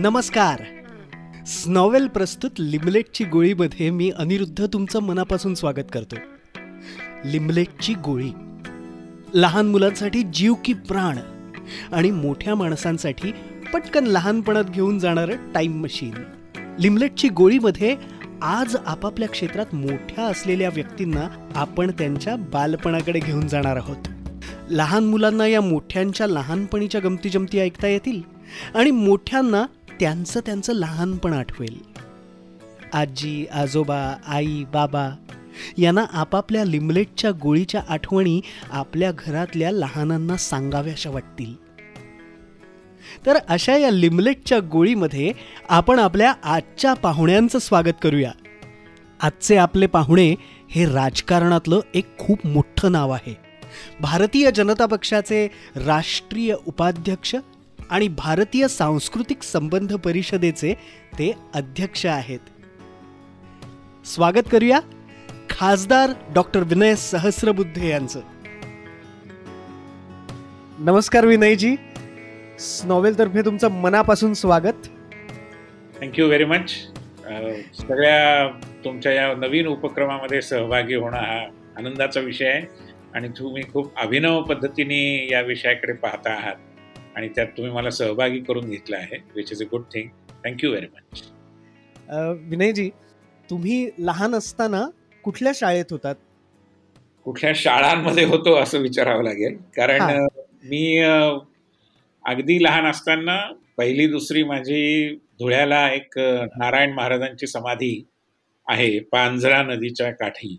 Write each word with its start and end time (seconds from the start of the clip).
नमस्कार. 0.00 0.62
स्नॉवेल 1.46 2.06
प्रस्तुत 2.06 2.50
लिमलेटची 2.58 3.24
गोळीमध्ये 3.24 3.90
मी 3.90 4.10
अनिरुद्ध 4.10 4.66
तुमचं 4.72 5.02
मनापासून 5.02 5.54
स्वागत 5.54 5.90
करतो. 5.92 6.14
लिमलेटची 7.24 7.94
गोळी. 7.94 8.30
लहान 9.34 9.66
मुलांसाठी 9.66 10.22
जीव 10.22 10.54
की 10.64 10.72
प्राण 10.72 11.18
आणि 11.94 12.10
मोठ्या 12.10 12.54
माणसांसाठी 12.54 13.32
पटकन 13.72 14.04
लहानपणात 14.04 14.64
घेऊन 14.64 14.98
जाणारं 14.98 15.36
टाईम 15.54 15.82
मशीन. 15.82 16.14
लिमलेटची 16.78 17.28
गोळीमध्ये 17.28 17.96
आज 18.42 18.76
आपापल्या 18.86 19.28
क्षेत्रात 19.28 19.74
मोठ्या 19.74 20.24
असलेल्या 20.24 20.68
व्यक्तींना 20.74 21.50
आपण 21.54 21.90
त्यांच्या 21.90 22.36
बालपणाकडे 22.36 23.18
घेऊन 23.18 23.48
जाणार 23.48 23.76
आहोत. 23.76 24.08
लहान 24.70 25.04
मुलांना 25.04 25.46
या 25.46 25.60
मोठ्यांच्या 25.60 26.26
लहानपणीच्या 26.26 27.00
गमती 27.00 27.28
जमती 27.28 27.58
ऐकता 27.58 27.86
येतील 27.86 28.22
आणि 28.74 28.90
मोठ्यांना 28.90 29.64
त्यांचं 30.00 30.40
त्यांचं 30.46 30.72
लहानपण 30.72 31.32
आठवेल. 31.32 31.78
आजी 32.92 33.46
आजोबा 33.52 34.16
आई 34.26 34.64
बाबा 34.64 35.10
यांना 35.78 36.04
आपापल्या 36.12 36.64
लिमलेटच्या 36.64 37.30
गोळीच्या 37.42 37.82
आठवणी 37.88 38.40
आपल्या 38.70 39.12
घरातल्या 39.18 39.70
लहानांना 39.70 40.36
सांगाव्याशा 40.36 41.10
वाटतील. 41.10 41.54
तर 43.26 43.36
अशा 43.48 43.76
या 43.76 43.90
लिमलेटच्या 43.90 44.58
गोळीमध्ये 44.58 45.32
आपण 45.68 45.98
आपल्या 45.98 46.34
आजच्या 46.44 46.94
पाहुण्यांचं 46.94 47.58
स्वागत 47.58 48.02
करूया. 48.02 48.32
आजचे 49.20 49.56
आपले 49.56 49.86
पाहुणे 49.86 50.34
हे 50.70 50.86
राजकारणातलं 50.86 51.80
एक 51.94 52.18
खूप 52.18 52.46
मोठं 52.46 52.92
नाव 52.92 53.10
आहे. 53.10 53.36
भारतीय 54.00 54.50
जनता 54.50 54.86
पक्षाचे 54.86 55.48
राष्ट्रीय 55.76 56.54
उपाध्यक्ष 56.66 57.34
आणि 57.90 58.08
भारतीय 58.08 58.68
सांस्कृतिक 58.68 59.42
संबंध 59.42 59.94
परिषदेचे 59.94 60.74
ते 61.12 61.32
अध्यक्ष 61.54 62.06
आहेत. 62.06 62.38
स्वागत 64.06 64.48
करूया 64.52 64.80
खासदार 65.50 66.10
डॉक्टर 66.34 66.62
विनय 66.62 66.94
सहस्रबुद्धे 66.94 67.88
यांचं. 67.88 68.20
नमस्कार 70.78 71.26
विनयजी. 71.26 71.76
तर्फे 73.18 73.44
तुमचं 73.44 73.70
मनापासून 73.70 74.34
स्वागत. 74.34 74.86
थँक्यू 76.00 76.26
व्हेरी 76.26 76.44
मच 76.44 76.70
सगळ्या 77.74 78.48
तुमच्या 78.84 79.12
या 79.12 79.34
नवीन 79.34 79.66
उपक्रमामध्ये 79.66 80.42
सहभागी 80.42 80.94
होणं 80.94 81.16
हा 81.16 81.44
आनंदाचा 81.76 82.20
विषय 82.20 82.46
आहे. 82.46 82.62
आणि 83.14 83.28
तुम्ही 83.28 83.62
खूप 83.72 83.98
अभिनव 83.98 84.42
पद्धतीने 84.42 85.28
या 85.32 85.40
विषयाकडे 85.40 85.92
पाहता 85.92 86.32
आहात. 86.32 86.54
आणि 87.16 87.28
त्यात 87.28 87.46
तुम्ही 87.46 87.72
मला 87.72 87.90
सहभागी 87.90 88.40
करून 88.40 88.68
घेतलं 88.70 88.96
आहे 88.96 89.18
which 89.36 89.52
is 89.52 89.62
a 89.62 89.66
good 89.70 89.82
thing 89.92 90.08
thank you 90.44 90.70
very 90.70 90.86
much 90.86 91.22
Vinayji 92.48 92.88
तुम्ही 93.48 93.88
लहान 93.98 94.34
असताना 94.34 94.84
कुठल्या 95.24 95.52
शाळेत 95.54 95.84
होतात? 95.90 96.14
कुठल्या 97.24 97.52
शाळांमध्ये 97.56 98.24
होतो 98.24 98.54
असं 98.56 98.78
विचारावं 98.78 99.22
लागेल. 99.24 99.56
कारण 99.76 100.02
मी 100.64 100.98
अगदी 102.24 102.62
लहान 102.62 102.86
असताना 102.86 103.36
पहिली 103.76 104.06
दुसरी 104.06 104.42
माझी 104.44 105.14
धुळ्याला 105.40 105.86
एक 105.92 106.18
नारायण 106.58 106.92
महाराजांची 106.92 107.46
समाधी 107.46 108.04
आहे 108.66 108.98
पांझरा 109.00 109.62
नदीच्या 109.62 110.10
काठी. 110.10 110.56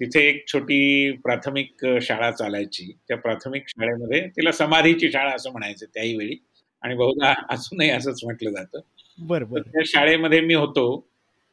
तिथे 0.00 0.20
एक 0.28 0.44
छोटी 0.48 1.12
प्राथमिक 1.12 1.86
शाळा 2.02 2.30
चालायची. 2.30 2.90
त्या 3.08 3.16
प्राथमिक 3.16 3.62
शाळेमध्ये 3.68 4.26
तिला 4.28 4.52
समाधीची 4.52 5.10
शाळा 5.12 5.34
असं 5.34 5.52
म्हणायचं 5.52 5.86
त्याही 5.94 6.16
वेळी 6.16 6.36
आणि 6.82 6.94
बहुधा 6.94 7.32
अजूनही 7.48 7.90
असंच 7.90 8.20
म्हटलं 8.24 8.50
जातं. 8.50 8.80
बरोबर 9.18 9.60
त्या 9.60 9.82
शाळेमध्ये 9.86 10.40
मी 10.40 10.54
होतो. 10.54 11.06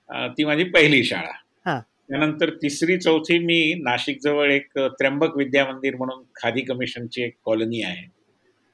ती 0.10 0.44
माझी 0.44 0.64
पहिली 0.64 1.04
शाळा. 1.04 1.80
त्यानंतर 2.10 2.50
तिसरी 2.50 2.98
चौथी 2.98 3.38
मी 3.40 3.74
नाशिक 3.74 4.18
जवळ 4.22 4.52
एक 4.52 4.68
त्र्यंबक 4.78 5.38
विद्या 5.38 5.66
मंदिर 5.66 5.96
म्हणून 5.96 6.24
खादी 6.36 6.62
कमिशनची 6.62 7.22
एक 7.24 7.36
कॉलनी 7.46 7.82
आहे. 7.82 8.06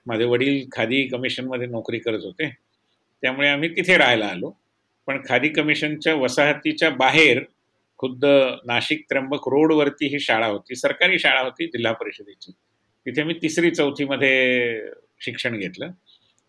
माझे 0.05 0.23
वडील 0.23 0.65
खादी 0.71 1.03
कमिशनमध्ये 1.03 1.67
नोकरी 1.67 1.99
करत 1.99 2.23
होते. 2.23 2.49
त्यामुळे 3.21 3.49
आम्ही 3.49 3.69
तिथे 3.69 3.97
राहायला 3.97 4.25
आलो. 4.25 4.51
पण 5.07 5.21
खादी 5.29 5.49
कमिशनच्या 5.49 6.15
वसाहतीच्या 6.15 6.89
बाहेर 6.89 7.41
खुद्द 7.99 8.25
नाशिक 8.65 9.05
त्र्यंबक 9.09 9.47
रोडवरती 9.47 10.07
ही 10.07 10.19
शाळा 10.19 10.47
होती 10.47 10.75
सरकारी 10.75 11.19
शाळा 11.19 11.41
होती 11.41 11.65
जिल्हा 11.65 11.91
परिषदेची. 11.91 12.51
तिथे 13.05 13.23
मी 13.23 13.33
तिसरी 13.33 13.71
चौथीमध्ये 13.71 14.81
शिक्षण 15.19 15.57
घेतलं. 15.57 15.91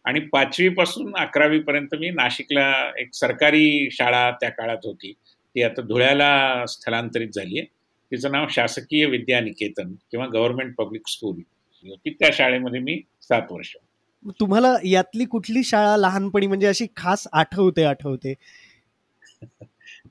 आणि 0.05 0.21
पाचवीपासून 0.21 1.17
अकरावीपर्यंत 1.17 1.95
मी 1.95 2.11
नाशिकला 2.11 2.93
एक 2.99 3.15
सरकारी 3.15 3.89
शाळा 3.93 4.31
त्या 4.31 4.51
काळात 4.51 4.77
होती. 4.85 5.13
ती 5.55 5.63
आता 5.63 5.83
धुळ्याला 5.83 6.65
स्थलांतरित 6.67 7.29
झाली 7.35 7.59
आहे. 7.59 7.67
तिचं 8.11 8.33
नाव 8.33 8.47
शासकीय 8.51 9.07
विद्यानिकेतन 9.07 9.93
किंवा 10.11 10.27
गव्हर्नमेंट 10.27 10.75
पब्लिक 10.77 11.09
स्कूल 11.09 11.41
होती. 11.89 12.11
त्या 12.11 12.29
शाळेमध्ये 12.33 12.81
मी 12.81 13.03
सात 13.23 13.43
वर्ष. 13.51 13.77
तुम्हाला 14.41 14.77
यातली 14.85 15.25
कुठली 15.25 15.65
शाळा 15.65 15.97
लहानपणी 15.97 16.47
म्हणजे 16.47 16.67
अशी 16.67 16.87
खास 16.97 17.27
आठवते 17.33 17.85
आठवते? 17.85 18.35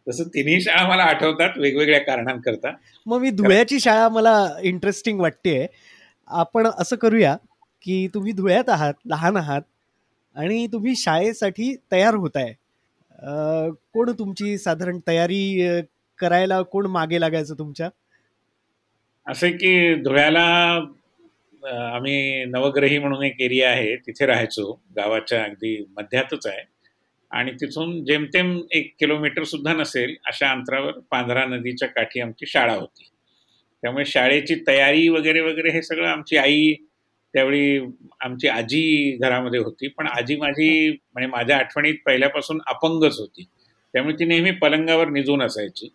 तसं 0.10 0.28
तिन्ही 0.28 0.60
शाळा 0.62 0.88
मला 0.88 1.04
आठवतात 1.04 1.58
वेगवेगळ्या 1.58 2.00
कारणांकरता. 2.00 2.72
मग 3.06 3.22
मी 3.22 3.30
धुळ्याची 3.30 3.80
शाळा 3.80 4.08
मला 4.10 4.34
इंटरेस्टिंग 4.62 5.20
वाटते. 5.20 5.66
आपण 6.28 6.68
असं 6.68 6.96
करूया 6.96 7.36
की 7.84 8.08
तुम्ही 8.14 8.32
धुळ्यात 8.32 8.70
आहात 8.70 8.94
लहान 9.06 9.38
आहात 9.38 9.62
आणि 10.36 10.66
तुम्ही 10.68 10.94
शाळेसाठी 10.96 11.76
तयार 11.92 12.16
होत 12.16 12.36
आहे 12.36 12.54
कोण 13.94 14.12
तुमची 14.20 14.58
साधारण 14.58 15.00
तयारी 15.08 15.82
करायला 16.20 16.62
कोण 16.62 16.86
मागे 16.86 17.20
लागायचं 17.22 17.56
तुमच्या? 17.60 17.90
असं 19.28 19.50
की 19.52 19.96
धुळ्याला 19.96 20.46
आम्ही 21.96 22.44
नवग्रही 22.46 22.98
म्हणून 23.00 23.24
एक 23.24 23.42
एरिया 23.42 23.70
आहे 23.70 23.96
तिथे 23.98 24.26
राहायचो. 24.26 24.72
गावाच्या 24.96 25.44
अगदी 25.44 25.76
मध्यातच 25.98 26.48
आहे. 26.48 26.64
आणि 27.32 27.52
तिथून 27.52 28.06
जेमतेम 28.06 28.62
एक 28.72 28.94
किलोमीटर 29.00 29.44
सुद्धा 29.44 29.74
नसेल 29.74 30.16
अशा 30.26 30.52
अंतरावर 30.52 30.92
पांढरा 30.92 31.46
नदीच्या 31.46 31.88
काठी 31.88 32.20
आमची 32.20 32.46
शाळा 32.46 32.74
होती. 32.74 33.10
त्यामुळे 33.82 34.06
शाळेची 34.06 34.56
तयारी 34.68 35.08
वगैरे 35.08 35.42
वगैरे 35.42 35.70
हे 35.70 35.82
सगळं 35.82 36.08
आमची 36.08 36.38
आई 36.38 36.74
त्यावेळी 37.34 37.80
आमची 38.22 38.48
आजी 38.48 39.18
घरामध्ये 39.22 39.60
होती. 39.60 39.88
पण 39.88 40.08
आजी 40.08 40.36
माझी 40.36 40.90
म्हणजे 40.90 41.28
माझ्या 41.28 41.58
आठवणीत 41.58 41.96
पहिल्यापासून 42.06 42.62
अपंगच 42.68 43.20
होती. 43.20 43.46
त्यामुळे 43.94 44.16
ती 44.20 44.26
नेहमी 44.26 44.52
पलंगावर 44.52 45.10
निजून 45.10 45.42
असायची. 45.42 45.90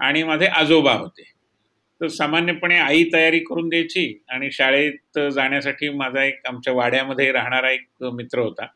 आणि 0.00 0.22
माझे 0.22 0.46
आजोबा 0.46 0.92
होते. 0.92 1.32
तर 2.00 2.06
सामान्यपणे 2.06 2.78
आई 2.78 3.04
तयारी 3.12 3.38
करून 3.38 3.68
द्यायची 3.68 4.24
आणि 4.28 4.50
शाळेत 4.50 5.18
जाण्यासाठी 5.18 5.88
माझा 5.88 6.24
एक 6.24 6.40
आमच्या 6.48 6.72
वाड्यामध्ये 6.72 7.32
राहणारा 7.32 7.70
एक 7.70 7.86
मित्र 8.02 8.38
होता. 8.38 8.66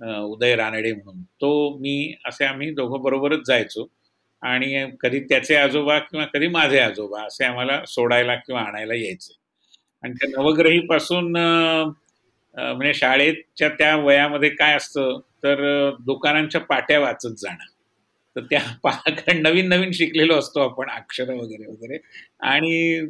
उदय 0.00 0.54
रानडे 0.56 0.92
म्हणून. 0.92 1.22
तो 1.22 1.78
मी 1.80 2.14
असे 2.26 2.44
आम्ही 2.44 2.70
दोघं 2.74 3.02
बरोबरच 3.02 3.46
जायचो. 3.46 3.86
आणि 4.42 4.86
कधी 5.00 5.20
त्याचे 5.28 5.54
आजोबा 5.56 5.98
किंवा 5.98 6.24
कधी 6.34 6.48
माझे 6.48 6.78
आजोबा 6.78 7.22
असे 7.26 7.44
आम्हाला 7.44 7.80
सोडायला 7.88 8.34
किंवा 8.36 8.62
आणायला 8.62 8.94
यायचे. 8.94 9.34
आणि 10.04 10.12
त्या 10.14 10.28
नवग्रहीपासून 10.32 11.36
म्हणजे 12.54 12.92
शाळेच्या 12.94 13.68
त्या 13.68 13.94
वयामध्ये 13.96 14.48
काय 14.50 14.74
असतं 14.76 15.18
तर 15.44 15.60
दुकानांच्या 16.06 16.60
पाट्या 16.60 16.98
वाचत 17.00 17.34
जाणं. 17.38 17.64
तर 18.36 18.40
त्या 18.50 18.60
पाकड 18.82 19.30
नवीन 19.36 19.68
नवीन 19.68 19.90
शिकलेलो 19.92 20.38
असतो 20.38 20.60
आपण 20.60 20.90
अक्षर 20.90 21.32
वगैरे 21.32 21.66
वगैरे. 21.66 21.98
आणि 22.42 23.06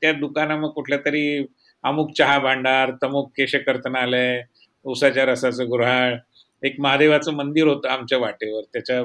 त्या 0.00 0.12
दुकाना 0.12 0.56
मग 0.56 0.70
कुठल्या 0.72 0.98
तरी 1.04 1.46
अमुक 1.84 2.12
चहा 2.18 2.38
भांडार 2.38 2.90
तमुक 3.02 3.30
केशकर्तनालय 3.36 4.40
उसाच्या 4.84 5.24
रसाचं 5.26 5.68
गुऱ्हाळ. 5.70 6.16
एक 6.62 6.74
महादेवाचं 6.80 7.32
मंदिर 7.34 7.66
होतं 7.66 7.88
आमच्या 7.88 8.18
वाटेवर. 8.18 8.62
त्याच्या 8.72 8.98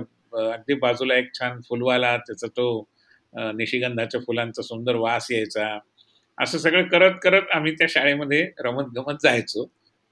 अगदी 0.53 0.73
बाजूला 0.75 1.15
एक 1.15 1.33
छान 1.33 1.59
फुलवाला 1.69 2.15
त्याचा 2.17 2.47
तो 2.47 2.67
निशिगंधाच्या 3.55 4.21
फुलांचा 4.21 4.61
सुंदर 4.61 4.95
वास 4.95 5.27
यायचा. 5.31 5.77
असं 6.37 6.57
सगळं 6.57 6.87
करत 6.89 7.13
करत 7.23 7.51
आम्ही 7.53 7.71
त्या 7.73 7.87
शाळेमध्ये 7.89 8.45
रमत 8.59 8.91
गमत 8.95 9.15
जायचो 9.23 9.65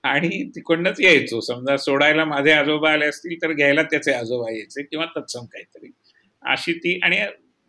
आणि 0.04 0.44
तिकडनंच 0.56 1.00
यायचो. 1.02 1.40
समजा 1.42 1.78
सोडायला 1.78 2.26
माझे 2.26 2.52
आजोबा 2.52 2.92
आले 2.92 3.06
असतील 3.06 3.42
तर 3.42 3.52
घ्यायला 3.54 3.84
त्याचे 3.84 4.14
आजोबा 4.14 4.52
यायचे 4.52 4.84
किंवा 4.84 5.06
तत्सम 5.16 5.46
काहीतरी. 5.46 5.92
अशी 6.44 6.74
ती 6.74 7.00
आणि 7.04 7.20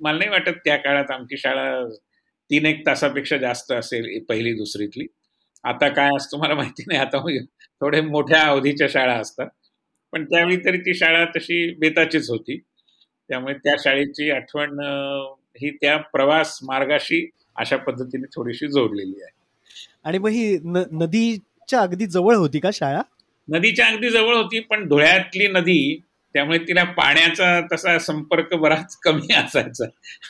मला 0.01 0.19
नाही 0.19 0.31
वाटत 0.31 0.59
त्या 0.65 0.77
काळात 0.77 1.11
आमची 1.11 1.37
शाळा 1.37 1.85
तीन 2.51 2.67
एक 2.67 2.87
तासापेक्षा 2.87 3.37
जास्त 3.37 3.73
असेल 3.73 4.25
पहिली 4.29 4.53
दुसरीतली. 4.55 5.07
आता 5.65 5.89
काय 5.89 6.11
असतं 6.17 6.39
मला 6.39 6.55
माहिती 6.55 6.85
नाही. 6.87 7.01
आता 7.01 7.19
थोडे 7.81 8.01
मोठ्या 8.01 8.43
अवधीच्या 8.43 8.87
शाळा 8.91 9.15
असतात. 9.15 9.47
पण 10.13 10.25
त्यावेळी 10.25 10.57
तरी 10.57 10.79
ती 10.79 10.95
शाळा 10.95 11.25
तशी 11.25 11.75
बेताचीच 11.75 12.31
होती. 12.31 12.59
त्यामुळे 13.29 13.55
त्या 13.55 13.75
शाळेची 13.79 14.31
आठवण 14.31 14.81
ही 15.61 15.71
त्या 15.71 15.97
प्रवास 15.97 16.59
मार्गाशी 16.63 17.31
अशा 17.57 17.77
पद्धतीने 17.77 18.27
थोडीशी 18.37 18.69
जोडलेली 18.69 19.23
आहे. 19.23 19.33
आणि 20.05 20.19
मग 20.19 20.29
ही 20.29 20.59
नदीच्या 20.93 21.81
अगदी 21.81 22.07
जवळ 22.07 22.35
होती 22.35 22.59
का 22.59 22.71
शाळा? 22.73 23.03
नदीच्या 23.49 23.87
अगदी 23.87 24.11
जवळ 24.11 24.35
होती 24.37 24.61
पण 24.61 24.89
धुळ्यातली 24.89 25.49
नदी 25.49 26.01
त्यामुळे 26.33 26.59
तिला 26.59 26.85
पाण्याचा 26.85 27.61
तसा 27.73 27.99
संपर्क 27.99 28.55
बराच 28.55 28.97
कमी 28.97 29.35
असायचा. 29.35 29.85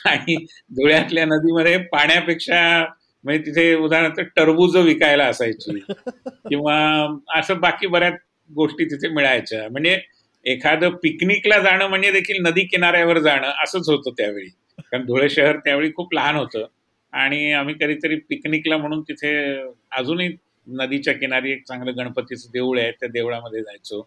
आणि 0.05 0.35
धुळ्यातल्या 0.71 1.25
नदीमध्ये 1.25 1.77
पाण्यापेक्षा 1.77 2.85
म्हणजे 3.27 3.45
तिथे 3.45 3.75
उदाहरणार्थ 3.75 4.29
टरबूज 4.35 4.77
विकायला 4.77 5.25
असायची. 5.25 5.79
किंवा 6.27 7.07
असं 7.35 7.59
बाकी 7.59 7.87
बऱ्याच 7.87 8.13
गोष्टी 8.55 8.85
तिथे 8.85 9.09
मिळायच्या. 9.09 9.69
म्हणजे 9.69 10.01
एखादं 10.45 10.89
पिकनिकला 10.89 11.59
जाणं 11.59 11.87
म्हणजे 11.87 12.11
देखील 12.11 12.41
नदी 12.41 12.61
किनाऱ्यावर 12.61 13.19
जाणं 13.19 13.47
असंच 13.63 13.89
होतं 13.89 14.11
त्यावेळी. 14.11 14.47
कारण 14.79 15.05
धुळे 15.05 15.29
शहर 15.29 15.57
त्यावेळी 15.57 15.91
खूप 15.95 16.13
लहान 16.13 16.35
होतं. 16.35 16.65
आणि 17.11 17.51
आम्ही 17.51 17.75
कधीतरी 17.81 18.15
पिकनिकला 18.15 18.77
म्हणून 18.77 19.01
तिथे 19.01 19.61
अजूनही 19.91 20.29
नदीच्या 20.67 21.13
किनारी 21.13 21.51
एक 21.51 21.63
चांगलं 21.67 21.91
गणपतीचं 21.97 22.49
देऊळ 22.53 22.79
आहे 22.79 22.91
त्या 22.91 23.09
देवळामध्ये 23.09 23.61
जायचो. 23.61 24.01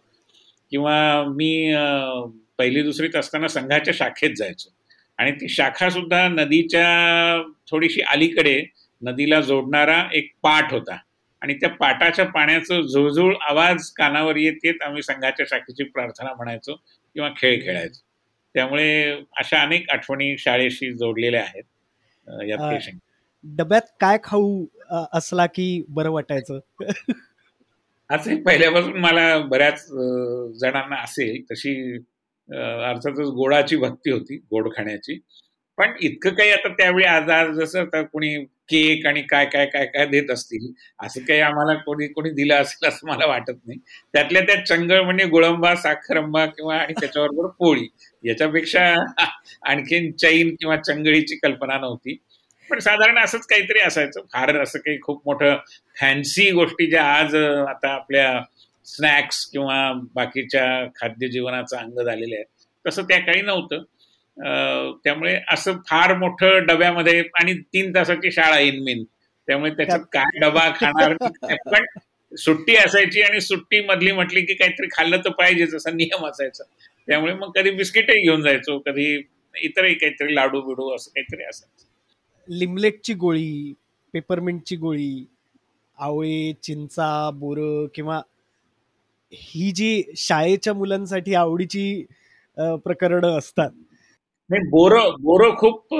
किंवा 0.71 1.23
मी 1.27 1.73
पहिली 2.57 2.81
दुसरीत 2.81 3.15
असताना 3.15 3.47
संघाच्या 3.47 3.93
शाखेत 3.97 4.29
जायचो. 4.35 4.73
आणि 5.17 5.31
ती 5.31 5.49
शाखा 5.49 5.89
सुद्धा 5.89 6.27
नदीच्या 6.27 7.43
थोडीशी 7.71 8.01
अलीकडे 8.01 8.65
नदीला 9.01 9.41
जोडणारा 9.41 10.03
एक 10.13 10.31
पाठ 10.43 10.73
होता. 10.73 10.97
आणि 11.41 11.53
त्या 11.53 11.69
पाटाच्या 11.69 12.25
पाण्याचं 12.25 12.81
झुळझुळ 12.81 13.35
आवाज 13.41 13.89
कानावर 13.89 14.35
येत 14.37 14.57
येत 14.63 14.81
आम्ही 14.85 15.01
संघाच्या 15.01 15.45
शाखेची 15.49 15.83
प्रार्थना 15.83 16.33
म्हणायचो 16.33 16.75
किंवा 17.15 17.29
खेळ 17.37 17.61
खेळायचो. 17.63 17.99
त्यामुळे 18.53 19.11
अशा 19.37 19.61
अनेक 19.61 19.89
आठवणी 19.89 20.37
शाळेशी 20.37 20.93
जोडलेल्या 20.93 21.41
आहेत 21.41 21.63
यात 22.47 22.89
डब्यात 23.43 23.81
काय 23.99 24.17
खाऊ 24.23 24.65
असला 25.13 25.45
की 25.45 25.83
बरं 25.89 26.11
वाटायचं? 26.11 26.59
असं 28.09 28.41
पहिल्यापासून 28.43 28.97
मला 28.97 29.37
बऱ्याच 29.39 29.85
जणांना 30.59 30.95
असेल 30.95 31.41
तशी 31.51 31.93
अर्थातच 32.49 33.29
गोडाची 33.35 33.75
भक्ती 33.75 34.11
होती 34.11 34.37
गोड 34.37 34.69
खाण्याची. 34.75 35.19
पण 35.77 35.93
इतकं 36.01 36.33
काही 36.35 36.51
आता 36.51 36.69
त्यावेळी 36.69 37.05
आज 37.05 37.29
आज 37.29 37.49
जसं 37.55 37.79
आता 37.81 38.01
कोणी 38.03 38.35
केक 38.69 39.05
आणि 39.07 39.21
काय 39.21 39.45
काय 39.45 39.65
काय 39.65 39.85
काय 39.85 40.05
देत 40.05 40.29
असतील 40.31 40.67
असं 40.99 41.21
काही 41.21 41.39
आम्हाला 41.39 41.73
कोणी 41.75 42.07
कोणी 42.07 42.29
दिलं 42.31 42.55
असेल 42.55 42.87
असं 42.87 43.07
मला 43.07 43.25
वाटत 43.25 43.53
नाही. 43.65 43.77
त्यातल्या 44.13 44.41
त्या 44.41 44.55
चंगळ 44.65 45.01
म्हणजे 45.01 45.25
गुळंबा 45.25 45.73
साखरंबा 45.75 46.45
किंवा 46.45 46.75
आणि 46.77 46.93
त्याच्याबरोबर 46.99 47.47
पोळी 47.59 47.87
याच्यापेक्षा 48.23 48.85
आणखीन 49.63 50.11
चैन 50.11 50.55
किंवा 50.55 50.75
चंगळीची 50.77 51.35
कल्पना 51.37 51.77
नव्हती. 51.77 52.17
पण 52.69 52.79
साधारण 52.79 53.17
असंच 53.19 53.45
काहीतरी 53.47 53.79
असायचं. 53.79 54.21
फार 54.33 54.55
असं 54.61 54.79
काही 54.79 54.99
खूप 55.01 55.21
मोठं 55.25 55.55
फॅन्सी 55.97 56.49
गोष्टी 56.51 56.89
ज्या 56.89 57.03
आज 57.13 57.35
आता 57.35 57.93
आपल्या 57.93 58.41
स्नॅक्स 58.87 59.45
किंवा 59.45 59.91
बाकीच्या 60.15 60.65
खाद्य 60.95 61.27
जीवनाचं 61.27 61.77
अंग 61.77 62.03
झालेलं 62.05 62.35
आहे 62.35 62.43
तसं 62.85 63.03
त्या 63.03 63.19
काळी 63.19 63.41
नव्हतं. 63.41 63.83
त्यामुळे 65.03 65.39
असं 65.49 65.77
फार 65.87 66.13
मोठं 66.17 66.65
डब्यामध्ये 66.65 67.23
आणि 67.39 67.53
तीन 67.73 67.93
तासाची 67.95 68.31
शाळा 68.31 68.59
इन 68.59 69.03
त्यामुळे 69.47 69.71
त्याच्यात 69.71 69.99
काय 70.13 70.39
डबा 70.39 70.67
खाणार 70.75 71.13
पण 71.65 71.85
सुट्टी 72.31 72.75
असायची 72.75 73.21
आणि 73.21 73.41
सुट्टी 73.41 73.81
मधली 73.85 74.11
म्हटली 74.11 74.41
की 74.41 74.53
काहीतरी 74.53 74.87
खाल्लं 74.91 75.17
तर 75.17 75.29
पाहिजेच 75.29 75.73
असा 75.75 75.91
नियम 75.91 76.25
असायचा. 76.27 76.63
त्यामुळे 77.07 77.33
मग 77.33 77.51
कधी 77.55 77.71
बिस्किटही 77.71 78.21
घेऊन 78.21 78.41
जायचो 78.41 78.77
कधी 78.79 79.05
इतरही 79.55 79.93
काहीतरी 79.93 80.35
लाडू 80.35 80.61
बिडू 80.61 80.89
असं 80.95 81.09
काहीतरी 81.09 81.43
असायचं. 81.43 81.85
लिमलेटची 82.47 83.13
गोळी 83.13 83.73
पेपरमिंटची 84.13 84.75
गोळी 84.75 85.25
आवळे 85.97 86.51
चिंचा 86.63 87.29
बोर 87.33 87.59
किंवा 87.95 88.21
ही 89.33 89.71
जी 89.71 90.03
शाळेच्या 90.17 90.73
मुलांसाठी 90.73 91.33
आवडीची 91.33 92.03
प्रकरण 92.57 93.25
असतात 93.25 93.69
नाही 94.51 94.67
बोरं 94.69 95.11
बोरं 95.21 95.55
खूप 95.55 95.93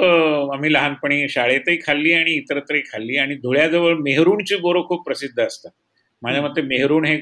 आम्ही 0.53 0.71
लहानपणी 0.73 1.27
शाळेतही 1.29 1.77
खाल्ली 1.85 2.13
आणि 2.13 2.31
इतरत्रही 2.31 2.81
खाल्ली 2.81 3.17
आणि 3.17 3.35
धुळ्याजवळ 3.35 3.93
मेहरूणची 3.97 4.55
बोरं 4.55 4.83
खूप 4.87 5.05
प्रसिद्ध 5.05 5.39
असतात. 5.39 5.71
माझ्या 6.21 6.41
मते 6.41 6.61
मेहरून 6.61 7.05
हे 7.05 7.17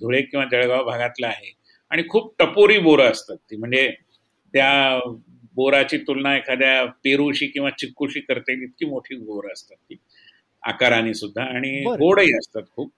धुळे 0.00 0.22
किंवा 0.22 0.44
जळगाव 0.52 0.84
भागातलं 0.84 1.26
आहे 1.26 1.52
आणि 1.90 2.02
खूप 2.08 2.32
टपोरी 2.38 2.78
बोरं 2.78 3.10
असतात 3.10 3.36
ती. 3.36 3.56
म्हणजे 3.56 3.90
त्या 4.54 4.98
बोराची 5.56 5.98
तुलना 5.98 6.36
एखाद्या 6.36 6.84
पेरूशी 7.04 7.46
किंवा 7.46 7.70
चिक्कूशी 7.70 8.20
करता 8.20 8.52
येईल 8.52 8.62
इतकी 8.62 8.86
मोठी 8.86 9.16
बोरं 9.16 9.52
असतात 9.52 9.76
ती. 9.76 9.96
आकाराने 10.62 11.14
सुद्धा 11.14 11.42
आणि 11.44 11.80
गोडही 11.98 12.32
असतात 12.38 12.62
खूप. 12.76 12.90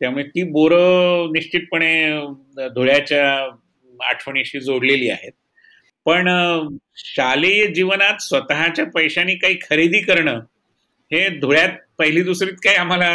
त्यामुळे 0.00 0.24
ती 0.24 0.42
बोरं 0.52 1.32
निश्चितपणे 1.32 2.68
धुळ्याच्या 2.68 3.24
आठवणीशी 4.00 4.60
जोडलेली 4.60 5.08
आहेत. 5.10 5.32
पण 6.06 6.28
शालेय 6.96 7.66
जीवनात 7.66 8.22
स्वतःच्या 8.22 8.84
पैशानी 8.84 9.34
काही 9.34 9.58
खरेदी 9.70 9.98
करणं 9.98 10.40
हे 11.10 11.28
धुळ्यात 11.38 11.68
पहिली 11.98 12.22
दुसरीत 12.22 12.56
काही 12.64 12.76
आम्हाला 12.76 13.10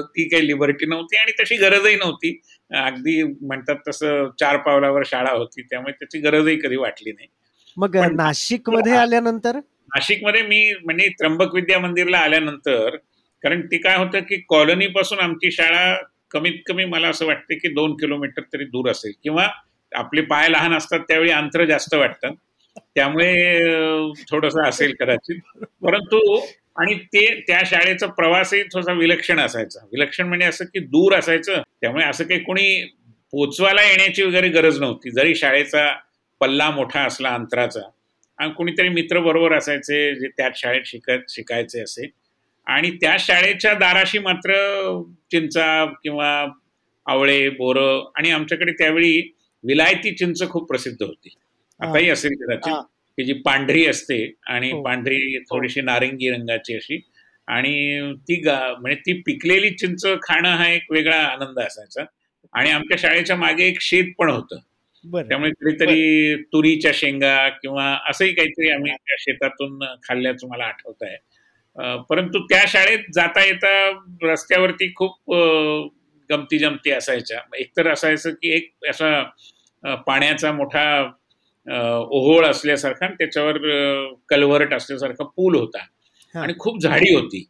ती 0.00 0.28
काही 0.28 0.46
लिबर्टी 0.46 0.86
नव्हती 0.86 1.16
आणि 1.16 1.32
तशी 1.40 1.56
गरजही 1.56 1.96
नव्हती. 1.96 2.40
अगदी 2.74 3.22
म्हणतात 3.22 3.76
तसं 3.88 4.28
चार 4.40 4.56
पावलावर 4.56 5.02
शाळा 5.06 5.30
होती 5.30 5.62
त्यामुळे 5.62 5.92
त्याची 5.92 6.18
गरजही 6.18 6.56
कधी 6.56 6.76
वाटली 6.76 7.12
नाही. 7.12 7.28
मग 7.76 7.96
नाशिकमध्ये 8.12 8.96
आल्यानंतर? 8.96 9.56
नाशिकमध्ये 9.94 10.42
मी 10.42 10.72
म्हणजे 10.84 11.08
त्र्यंबक 11.08 11.54
विद्या 11.54 11.78
मंदिरला 11.78 12.18
आल्यानंतर 12.18 12.96
कारण 13.42 13.60
ती 13.66 13.78
काय 13.78 13.96
होतं 13.96 14.20
की 14.20 14.40
कॉलनी 14.48 14.86
पासून 14.86 15.18
आमची 15.18 15.50
शाळा 15.50 15.96
कमीत 16.30 16.60
कमी 16.66 16.84
मला 16.84 17.08
असं 17.08 17.26
वाटतं 17.26 17.54
की 17.54 17.68
दोन 17.68 17.92
किलोमीटर 17.96 18.42
तरी 18.52 18.64
दूर 18.64 18.90
असेल. 18.90 19.12
किंवा 19.22 19.48
आपले 19.92 20.20
पाय 20.20 20.48
लहान 20.48 20.74
असतात 20.74 21.00
त्यावेळी 21.00 21.30
अंतर 21.30 21.64
जास्त 21.64 21.94
वाटतं. 21.94 22.34
त्यामुळे 22.94 23.58
थोडस 24.30 24.56
असेल 24.56 24.94
कदाचित. 25.00 25.40
परंतु 25.82 26.40
आणि 26.76 26.94
ते 26.94 27.40
त्या 27.40 27.60
शाळेचा 27.66 28.06
प्रवासही 28.06 28.62
थोडासा 28.62 28.92
विलक्षण 28.92 29.40
असायचा. 29.40 29.80
विलक्षण 29.92 30.26
म्हणजे 30.26 30.46
असं 30.46 30.64
की 30.64 30.78
दूर 30.78 31.14
असायचं. 31.14 31.62
त्यामुळे 31.80 32.04
असं 32.04 32.24
काही 32.24 32.40
कोणी 32.40 32.84
पोचवायला 33.32 33.82
येण्याची 33.82 34.22
वगैरे 34.22 34.48
गरज 34.48 34.80
नव्हती. 34.80 35.10
जरी 35.10 35.34
शाळेचा 35.34 35.92
पल्ला 36.40 36.70
मोठा 36.70 37.00
असला 37.00 37.28
अंतराचा 37.28 37.80
आणि 38.38 38.50
कुणीतरी 38.50 38.88
मित्र 38.88 39.20
बरोबर 39.20 39.52
असायचे 39.52 40.14
जे 40.14 40.28
त्याच 40.28 40.60
शाळेत 40.60 40.82
शिकत 40.86 41.30
शिकायचे 41.30 41.80
असे. 41.80 42.10
आणि 42.66 42.90
त्या 42.90 43.16
शाळेच्या 43.18 43.74
दाराशी 43.74 44.18
मात्र 44.18 44.52
चिंचा 45.30 45.84
किंवा 46.02 46.46
आवळे 47.06 47.48
बोरं 47.48 48.10
आणि 48.16 48.30
आमच्याकडे 48.30 48.72
त्यावेळी 48.72 49.32
विलायती 49.64 50.14
चिंच 50.14 50.42
खूप 50.48 50.68
प्रसिद्ध 50.68 51.02
होती. 51.02 51.34
आताही 51.80 52.08
असेल 52.10 52.34
कदाचित. 52.40 52.74
की 53.18 53.24
जी 53.24 53.32
पांढरी 53.32 53.86
असते 53.86 54.32
आणि 54.46 54.70
हो. 54.70 54.82
पांढरी 54.82 55.38
थोडीशी 55.38 55.80
नारंगी 55.80 56.30
रंगाची 56.30 56.74
अशी. 56.74 57.00
आणि 57.48 58.12
ती 58.28 58.40
म्हणजे 58.46 58.94
ती 58.94 59.12
पिकलेली 59.26 59.70
चिंच 59.70 60.06
खाणं 60.22 60.48
हा 60.48 60.68
एक 60.68 60.90
वेगळा 60.90 61.16
आनंद 61.16 61.58
असायचा. 61.58 62.04
आणि 62.52 62.70
आमच्या 62.70 62.96
शाळेच्या 62.98 63.36
मागे 63.36 63.66
एक 63.66 63.80
शेत 63.80 64.12
पण 64.18 64.30
होतं. 64.30 64.58
त्यामुळे 65.04 65.50
कधीतरी 65.50 66.34
तुरीच्या 66.52 66.90
शेंगा 66.94 67.48
किंवा 67.48 67.84
असंही 68.08 68.32
काहीतरी 68.32 68.70
आम्ही 68.70 68.92
त्या 68.92 69.16
शेतातून 69.18 69.84
खाल्ल्याचं 70.02 70.48
मला 70.48 70.64
आठवत 70.64 71.02
आहे 71.02 71.16
परंतु 72.08 72.38
त्या 72.38 72.62
शाळेत 72.68 72.98
जाता 73.14 73.44
येता 73.44 73.70
रस्त्यावरती 74.22 74.92
खूप 74.96 75.34
गमती 76.30 76.58
जमती 76.58 76.90
असायच्या. 76.90 77.40
एकतर 77.58 77.88
असायचं 77.88 78.30
की 78.32 78.54
एक 78.56 78.70
असा 78.90 79.22
पाण्याचा 80.06 80.52
मोठा 80.52 80.84
ओहोळ 82.10 82.46
असल्यासारखा 82.46 83.06
त्याच्यावर 83.08 83.58
कलवरट 84.28 84.74
असल्यासारखा 84.74 85.24
पूल 85.26 85.54
होता. 85.54 85.78
आणि 86.34 86.52
खूप 86.58 86.82
झाडी 86.82 87.14
होती. 87.14 87.44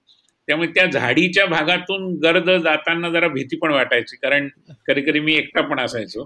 त्यामुळे 0.49 0.68
त्या 0.68 0.85
झाडीच्या 0.87 1.44
भागातून 1.47 2.14
गर्द 2.23 2.50
जाताना 2.62 3.08
जरा 3.11 3.28
भीती 3.28 3.56
पण 3.56 3.73
वाटायची. 3.73 4.16
कारण 4.16 4.49
कधी 4.87 5.02
कधी 5.02 5.20
मी 5.20 5.35
एकटा 5.35 5.61
पण 5.61 5.80
असायचो. 5.80 6.23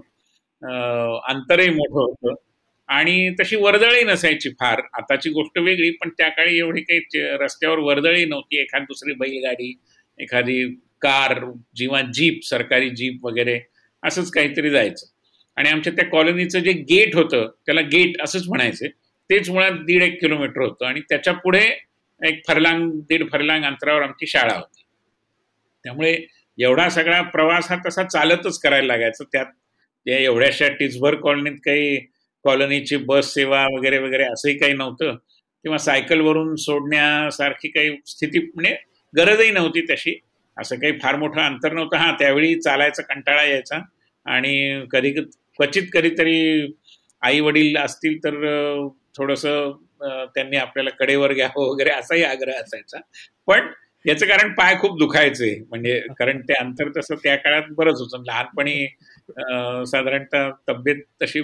अंतरही 1.29 1.69
मोठं 1.69 2.01
होतं. 2.01 2.33
आणि 2.89 3.29
तशी 3.39 3.55
वर्दळही 3.55 4.03
नसायची 4.03 4.49
फार. 4.59 4.81
आताची 4.93 5.29
गोष्ट 5.29 5.57
वेगळी 5.59 5.89
पण 5.91 6.09
त्या 6.09 6.29
काळी 6.29 6.57
एवढी 6.57 6.81
काही 6.81 6.99
रस्त्यावर 7.41 7.79
वर्दळही 7.79 8.25
नव्हती. 8.25 8.59
एखादी 8.61 8.85
दुसरी 8.85 9.13
बैलगाडी 9.13 9.73
एखादी 10.19 10.63
कार 11.03 11.33
किंवा 11.77 12.01
जीप 12.01 12.39
सरकारी 12.43 12.89
जीप 12.89 13.25
वगैरे 13.25 13.59
असंच 14.03 14.31
काहीतरी 14.31 14.69
जायचं. 14.69 15.05
आणि 15.55 15.69
आमच्या 15.69 15.93
त्या 15.93 16.05
कॉलनीचं 16.05 16.59
जे 16.59 16.71
गेट 16.71 17.15
होतं 17.15 17.51
त्याला 17.65 17.81
गेट 17.81 18.21
असंच 18.21 18.47
म्हणायचे. 18.47 18.87
तेच 19.29 19.49
मुळात 19.49 19.71
दीड 19.71 20.03
एक 20.03 20.21
किलोमीटर 20.21 20.61
होतं 20.61 20.85
आणि 20.85 20.99
त्याच्या 20.99 21.33
पुढे 21.33 21.63
एक 22.27 22.41
फरलांग 22.47 22.91
दीड 22.91 23.31
फरलांग 23.31 23.65
अंतरावर 23.65 24.01
आमची 24.01 24.27
शाळा 24.27 24.55
होती. 24.55 24.81
त्यामुळे 25.83 26.17
एवढा 26.59 26.89
सगळा 26.89 27.21
प्रवास 27.21 27.71
हा 27.71 27.77
तसा 27.87 28.03
चालतच 28.03 28.59
करायला 28.59 28.87
लागायचा. 28.87 29.23
त्यात 29.23 29.45
त्या 30.05 30.17
एवढ्याशा 30.17 30.67
टिचभर 30.67 31.15
कॉलनीत 31.15 31.57
काही 31.65 31.97
कॉलनीची 32.43 32.97
बस 32.97 33.33
सेवा 33.33 33.65
वगैरे 33.77 33.97
वगैरे 33.97 34.23
असंही 34.23 34.57
काही 34.57 34.73
नव्हतं. 34.73 35.15
किंवा 35.63 35.77
सायकलवरून 35.77 36.55
सोडण्यासारखी 36.55 37.67
काही 37.67 37.97
स्थिती 38.07 38.39
म्हणजे 38.39 38.75
गरजही 39.17 39.51
नव्हती 39.51 39.81
तशी. 39.81 40.19
असं 40.57 40.75
काही 40.79 40.97
फार 41.01 41.15
मोठं 41.15 41.41
अंतर 41.41 41.73
नव्हतं. 41.73 41.97
हा 41.97 42.11
त्यावेळी 42.19 42.55
चालायचा 42.61 43.03
कंटाळा 43.03 43.43
यायचा. 43.43 43.79
आणि 44.25 44.85
कधी 44.91 45.11
क्वचित 45.11 45.87
कधीतरी 45.93 46.73
आई 47.21 47.39
वडील 47.39 47.77
असतील 47.77 48.17
तर 48.23 48.35
थोडस 49.17 49.45
त्यांनी 50.35 50.57
आपल्याला 50.57 50.89
कडेवर 50.99 51.33
घ्यावं 51.33 51.69
वगैरे 51.71 51.89
असाही 51.91 52.23
आग्रह 52.23 52.59
असायचा. 52.61 52.99
पण 53.47 53.67
याचं 54.05 54.25
कारण 54.27 54.53
पाय 54.53 54.75
खूप 54.79 54.97
दुखायचे. 54.99 55.53
म्हणजे 55.69 55.99
कारण 56.19 56.39
ते 56.49 56.53
अंतर 56.53 56.89
तसं 56.97 57.15
त्या 57.23 57.35
काळात 57.37 57.69
बरंच 57.77 57.99
होतं. 58.01 58.23
लहानपणी 58.27 58.85
साधारणतः 59.87 60.49
तब्येत 60.69 61.03
तशी 61.21 61.41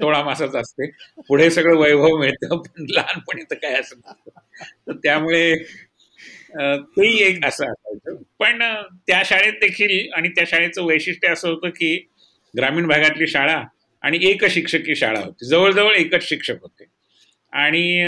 तोळा 0.00 0.22
मासाच 0.24 0.54
असते. 0.56 0.86
पुढे 1.28 1.50
सगळं 1.50 1.76
वैभव 1.78 2.16
मिळतं 2.20 2.56
पण 2.58 2.86
लहानपणी 2.90 3.42
तर 3.50 3.56
काय 3.62 3.74
असं 3.80 3.96
तर 4.88 4.92
त्यामुळे 5.04 5.54
तेही 6.56 7.22
एक 7.22 7.44
असं 7.44 7.66
असायचं. 7.66 8.22
पण 8.38 8.62
त्या 9.06 9.22
शाळेत 9.24 9.52
देखील 9.60 10.12
आणि 10.12 10.28
त्या 10.28 10.44
शाळेचं 10.46 10.84
वैशिष्ट्य 10.84 11.28
असं 11.28 11.48
होतं 11.48 11.68
की 11.68 11.96
ग्रामीण 12.54 12.86
भागातली 12.86 13.26
शाळा 13.26 13.62
आणि 14.02 14.18
एक 14.22 14.44
शिक्षकी 14.44 14.94
शाळा 14.96 15.20
होती. 15.20 15.46
जवळजवळ 15.48 15.94
एकच 15.94 16.28
शिक्षक 16.28 16.62
होते. 16.62 16.84
आणि 17.52 17.98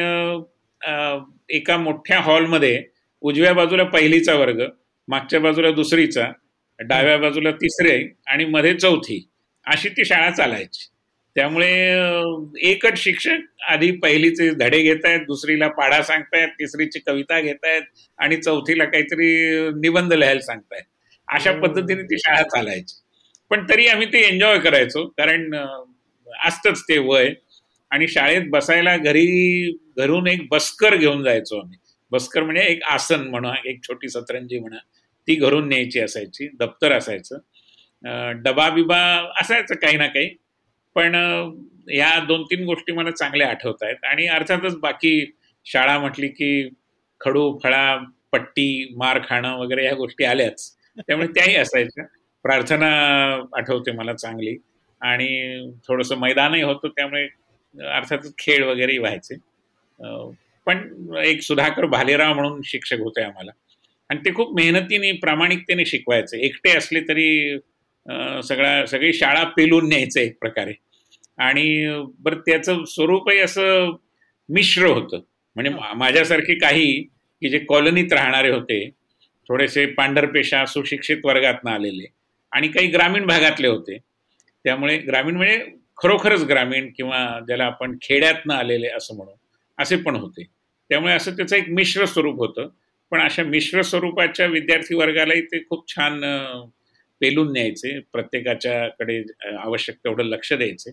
एका 1.49 1.77
मोठ्या 1.77 2.21
हॉलमध्ये 2.21 2.83
उजव्या 3.23 3.53
बाजूला 3.53 3.85
पहिलीचा 3.85 4.35
वर्ग 4.35 4.63
मागच्या 5.09 5.41
बाजूला 5.41 5.71
दुसरीचा 5.71 6.31
डाव्या 6.79 7.17
बाजूला 7.19 7.51
तिसरे 7.51 8.01
आणि 8.27 8.45
मध्ये 8.45 8.75
चौथी 8.75 9.29
अशी 9.67 9.89
ती 9.89 10.05
शाळा 10.05 10.31
चालायची. 10.31 10.87
त्यामुळे 11.37 11.71
एकच 12.69 12.99
शिक्षक 12.99 13.63
आधी 13.69 13.91
पहिलीचे 13.93 14.51
धडे 14.51 14.81
घेत 14.83 15.05
आहेत 15.05 15.21
दुसरीला 15.21 15.69
पाढा 15.69 16.03
सांगतायत 16.03 16.49
तिसरीची 16.49 16.99
कविता 17.07 17.41
घेत 17.41 17.65
आहेत 17.65 17.83
आणि 18.19 18.37
चौथीला 18.37 18.85
काहीतरी 18.85 19.29
निबंध 19.81 20.13
लिहायला 20.13 20.41
सांगतायत. 20.41 20.83
अशा 21.29 21.53
पद्धतीने 21.53 22.03
ती 22.03 22.19
शाळा 22.19 22.43
चालायची. 22.43 23.01
पण 23.51 23.65
तरी 23.69 23.87
आम्ही 23.87 24.07
ते 24.13 24.21
एन्जॉय 24.29 24.59
करायचो 24.59 25.05
कारण 25.19 25.55
असतच 26.47 26.83
ते 26.83 26.99
वय. 26.99 27.33
आणि 27.91 28.09
शाळेत 28.09 28.49
बसायला 28.51 28.97
घरी 28.97 29.71
घरून 29.97 30.27
एक 30.27 30.47
बस्कर 30.51 30.97
घेऊन 30.97 31.23
जायचो 31.25 31.61
आम्ही. 31.61 31.77
बस्कर 32.13 32.43
म्हणजे 32.43 32.63
एक 32.63 32.83
आसन 32.83 33.29
म्हणा 33.29 33.53
एक 33.67 33.83
छोटी 33.83 34.09
सतरंजी 34.09 34.59
म्हणा 34.59 34.79
ती 35.29 35.35
घरून 35.35 35.69
न्यायची 35.69 36.01
असायची 36.01 36.49
दप्तर 36.59 36.93
असायचं. 36.93 37.39
डबा 38.43 38.69
बिबा 38.71 38.99
असायचं 39.41 39.75
काही 39.75 39.97
ना 39.97 40.07
काही. 40.07 40.31
पण 40.95 41.15
या 41.91 42.19
दोन 42.25 42.43
तीन 42.43 42.65
गोष्टी 42.65 42.93
मला 42.93 43.11
चांगल्या 43.11 43.49
आठवत 43.51 43.83
आहेत. 43.83 44.05
आणि 44.05 44.27
अर्थातच 44.27 44.77
बाकी 44.77 45.33
शाळा 45.65 45.99
म्हटली 45.99 46.29
की 46.29 46.69
खडू 47.21 47.59
फळा 47.63 47.97
पट्टी 48.33 48.95
मार 48.97 49.21
खाणं 49.29 49.57
वगैरे 49.59 49.85
या 49.85 49.95
गोष्टी 49.95 50.25
आल्याच. 50.25 50.77
त्यामुळे 50.99 51.29
त्याही 51.37 51.57
असायच्या. 51.57 52.05
प्रार्थना 52.43 52.89
आठवते 53.57 53.93
मला 53.93 54.13
चांगली. 54.15 54.57
आणि 55.01 55.71
थोडंसं 55.89 56.17
मैदानही 56.17 56.63
होतं 56.63 56.89
त्यामुळे 56.89 57.29
अर्थातच 57.81 58.35
खेळ 58.39 58.65
वगैरे 58.65 58.99
व्हायचे. 58.99 59.37
पण 60.67 61.05
एक 61.25 61.43
सुधाकर 61.43 61.87
भालेराव 61.87 62.35
म्हणून 62.35 62.61
शिक्षक 62.65 63.01
होते 63.01 63.23
आम्हाला. 63.23 63.51
आणि 64.09 64.21
ते 64.25 64.35
खूप 64.35 64.55
मेहनतीने 64.57 65.13
प्रामाणिकतेने 65.13 65.85
शिकवायचे. 65.85 66.39
एकटे 66.39 66.71
असले 66.71 67.01
तरी 67.01 67.57
सगळ्या 68.43 68.87
सगळी 68.87 69.13
शाळा 69.13 69.45
पेलून 69.45 69.89
न्यायचं 69.89 70.21
एक 70.21 70.39
प्रकारे. 70.41 70.73
आणि 71.39 71.65
बरं 72.19 72.39
त्याचं 72.39 72.85
स्वरूपही 72.85 73.39
असं 73.39 73.97
मिश्र 74.49 74.87
होतं. 74.87 75.21
म्हणजे 75.57 75.71
माझ्यासारखे 75.95 76.55
काही 76.55 77.03
की 77.03 77.49
जे 77.49 77.59
कॉलनीत 77.59 78.13
राहणारे 78.13 78.51
होते 78.51 78.89
थोडेसे 79.49 79.87
पांढरपेशा 79.87 80.65
सुशिक्षित 80.67 81.25
वर्गातनं 81.25 81.71
आलेले 81.71 82.07
आणि 82.53 82.69
काही 82.69 82.87
ग्रामीण 82.87 83.27
भागातले 83.27 83.69
होते. 83.69 83.99
त्यामुळे 84.65 84.97
ग्रामीण 84.99 85.37
म्हणजे 85.37 85.59
खरोखरच 86.03 86.45
ग्रामीण 86.45 86.91
किंवा 86.97 87.41
ज्याला 87.47 87.65
आपण 87.65 87.97
खेड्यातनं 88.03 88.55
आलेले 88.55 88.89
असं 88.89 89.17
म्हणू 89.17 89.33
असे 89.79 89.97
पण 89.97 90.17
होते. 90.17 90.45
त्यामुळे 90.91 91.15
असं 91.15 91.37
त्याचं 91.37 91.57
एक 91.57 91.69
मिश्र 91.69 92.05
स्वरूप 92.05 92.39
होतं. 92.39 92.69
पण 93.11 93.21
अशा 93.21 93.43
मिश्र 93.43 93.83
स्वरूपाच्या 93.83 94.47
विद्यार्थी 94.47 94.95
वर्गालाही 94.95 95.43
ते 95.43 95.59
खूप 95.69 95.89
छान 95.89 96.21
पेलून 97.25 97.53
न्यायचे 97.53 97.99
प्रत्येकाच्याकडे 98.13 99.23
आवश्यक 99.57 99.97
तेवढं 99.97 100.25
लक्ष 100.25 100.53
द्यायचे. 100.53 100.91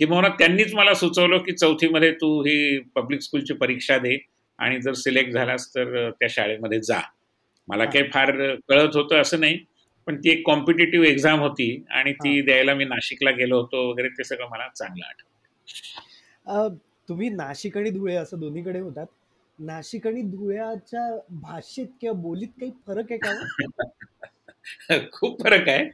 किंवा 0.00 0.28
त्यांनीच 0.28 0.74
मला 0.74 0.94
सुचवलं 0.94 1.38
की 1.38 1.52
चौथीमध्ये 1.52 2.10
तू 2.12 2.40
ही 2.42 2.78
पब्लिक 2.94 3.20
स्कूलची 3.20 3.54
परीक्षा 3.54 3.98
दे 3.98 4.16
आणि 4.58 4.80
जर 4.80 4.92
सिलेक्ट 4.92 5.32
झालास 5.32 5.68
तर 5.74 6.10
त्या 6.10 6.28
शाळेमध्ये 6.30 6.80
जा. 6.80 7.00
मला 7.68 7.84
काही 7.84 8.04
फार 8.12 8.30
कळत 8.68 8.96
होतं 8.96 9.20
असं 9.20 9.40
नाही 9.40 9.58
पण 10.06 10.16
ती 10.16 10.30
एक 10.30 10.42
कॉम्पिटेटिव्ह 10.46 11.06
एक्झाम 11.06 11.40
होती 11.40 11.84
आणि 11.90 12.12
ती 12.12 12.40
द्यायला 12.42 12.74
मी 12.74 12.84
नाशिकला 12.84 13.30
गेलो 13.30 13.60
होतो 13.60 13.90
वगैरे 13.90 14.08
ते 14.08 14.24
सगळं 14.24 14.48
मला 14.50 14.68
चांगलं 14.68 15.04
आठवत 15.06 16.76
तुम्ही 17.08 17.28
नाशिक 17.28 17.76
आणि 17.78 17.90
धुळे 17.90 18.14
असं 18.16 18.40
दोन्हीकडे 18.40 18.78
होतात. 18.78 19.06
नाशिक 19.58 20.06
आणि 20.06 20.22
धुळ्याच्या 20.22 21.18
भाषेत 21.30 21.86
किंवा 22.00 22.20
बोलीत 22.22 22.48
काही 22.60 22.70
फरक 22.86 23.12
आहे 23.12 23.18
का 23.18 23.32
खूप 25.12 25.42
फरक 25.42 25.68
आहे. 25.68 25.84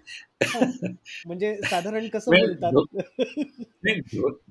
म्हणजे 1.26 1.56
साधारण 1.56 2.08
कसं 2.08 2.30
बोलतात? 2.38 2.72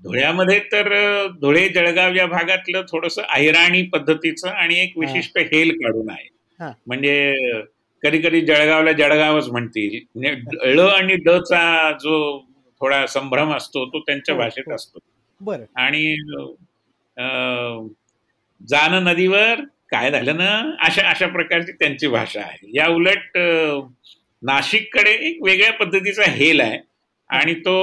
धुळ्यामध्ये 0.04 0.60
तर 0.60 0.94
धुळे 1.42 1.70
जळगाव 1.70 2.16
या 2.16 2.26
भागातलं 2.26 2.82
थोडस 2.82 3.20
अहिराणी 3.20 3.82
पद्धतीचं 3.82 4.50
आणि 4.50 4.80
एक 4.80 4.98
विशिष्ट 4.98 5.38
हेल 5.38 5.72
काढून 5.72 6.10
आहे. 6.10 6.28
म्हणजे 6.88 7.34
कधी 8.04 8.22
कधी 8.22 8.42
जळगावला 8.42 8.92
जळगावच 8.92 9.48
म्हणतील. 9.48 10.00
म्हणजे 10.16 10.74
ळ 10.74 10.88
आणि 10.88 11.16
ड 11.16 11.30
चा 11.30 11.92
जो 11.92 12.40
थोडा 12.82 13.06
संभ्रम 13.08 13.54
असतो 13.54 13.86
तो 13.86 14.00
त्यांच्या 14.00 14.36
हो, 14.36 14.42
भाषेत 14.42 14.64
हो. 14.68 14.76
असतो. 14.76 15.00
बर. 15.42 15.62
आणि 15.76 16.16
जाण 18.68 18.94
नदीवर 18.94 19.62
काय 19.92 20.12
झालं 20.12 20.38
ना? 20.38 20.50
अशा 20.86 21.08
अशा 21.10 21.28
प्रकारची 21.28 21.72
त्यांची 21.80 22.08
भाषा 22.08 22.42
आहे. 22.42 22.70
या 22.76 22.88
उलट 22.90 23.38
नाशिककडे 24.44 25.12
एक 25.28 25.44
वेगळ्या 25.44 25.72
पद्धतीचा 25.74 26.30
हेल 26.32 26.62
आहे 26.62 26.78
आणि 27.30 27.54
तो 27.66 27.74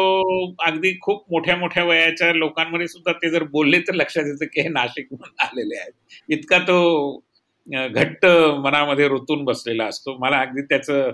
अगदी 0.67 0.93
खूप 1.03 1.25
मोठ्या 1.33 1.57
मोठ्या 1.57 1.85
वयाच्या 1.85 2.33
लोकांमध्ये 2.35 2.89
सुद्धा 2.89 3.13
ते 3.23 3.31
जर 3.31 3.43
बोलले 3.53 3.79
तर 3.89 3.95
लक्षात 3.95 4.25
येतं 4.27 4.47
की 4.53 4.61
हे 4.61 4.69
नाशिक 4.69 5.07
म्हणून 5.13 5.45
आलेले 5.47 5.79
आहेत. 5.81 5.93
इतका 6.29 6.59
तो 6.69 7.23
घट्ट 7.67 8.27
मनामध्ये 8.65 9.09
रुतून 9.09 9.45
बसलेला 9.45 9.85
असतो. 9.85 10.17
मला 10.21 10.41
अगदी 10.41 10.63
त्याचं 10.69 11.11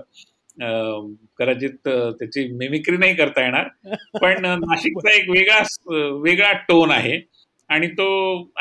कदाचित 1.39 1.87
त्याची 1.87 2.47
मिमिक्री 2.57 2.97
नाही 2.97 3.15
करता 3.15 3.41
येणार. 3.43 3.67
पण 4.21 4.45
नाशिकचा 4.45 5.13
एक 5.15 5.29
वेगळा 5.29 5.61
वेगळा 6.23 6.51
टोन 6.67 6.91
आहे. 6.91 7.19
आणि 7.69 7.87
तो 7.87 8.07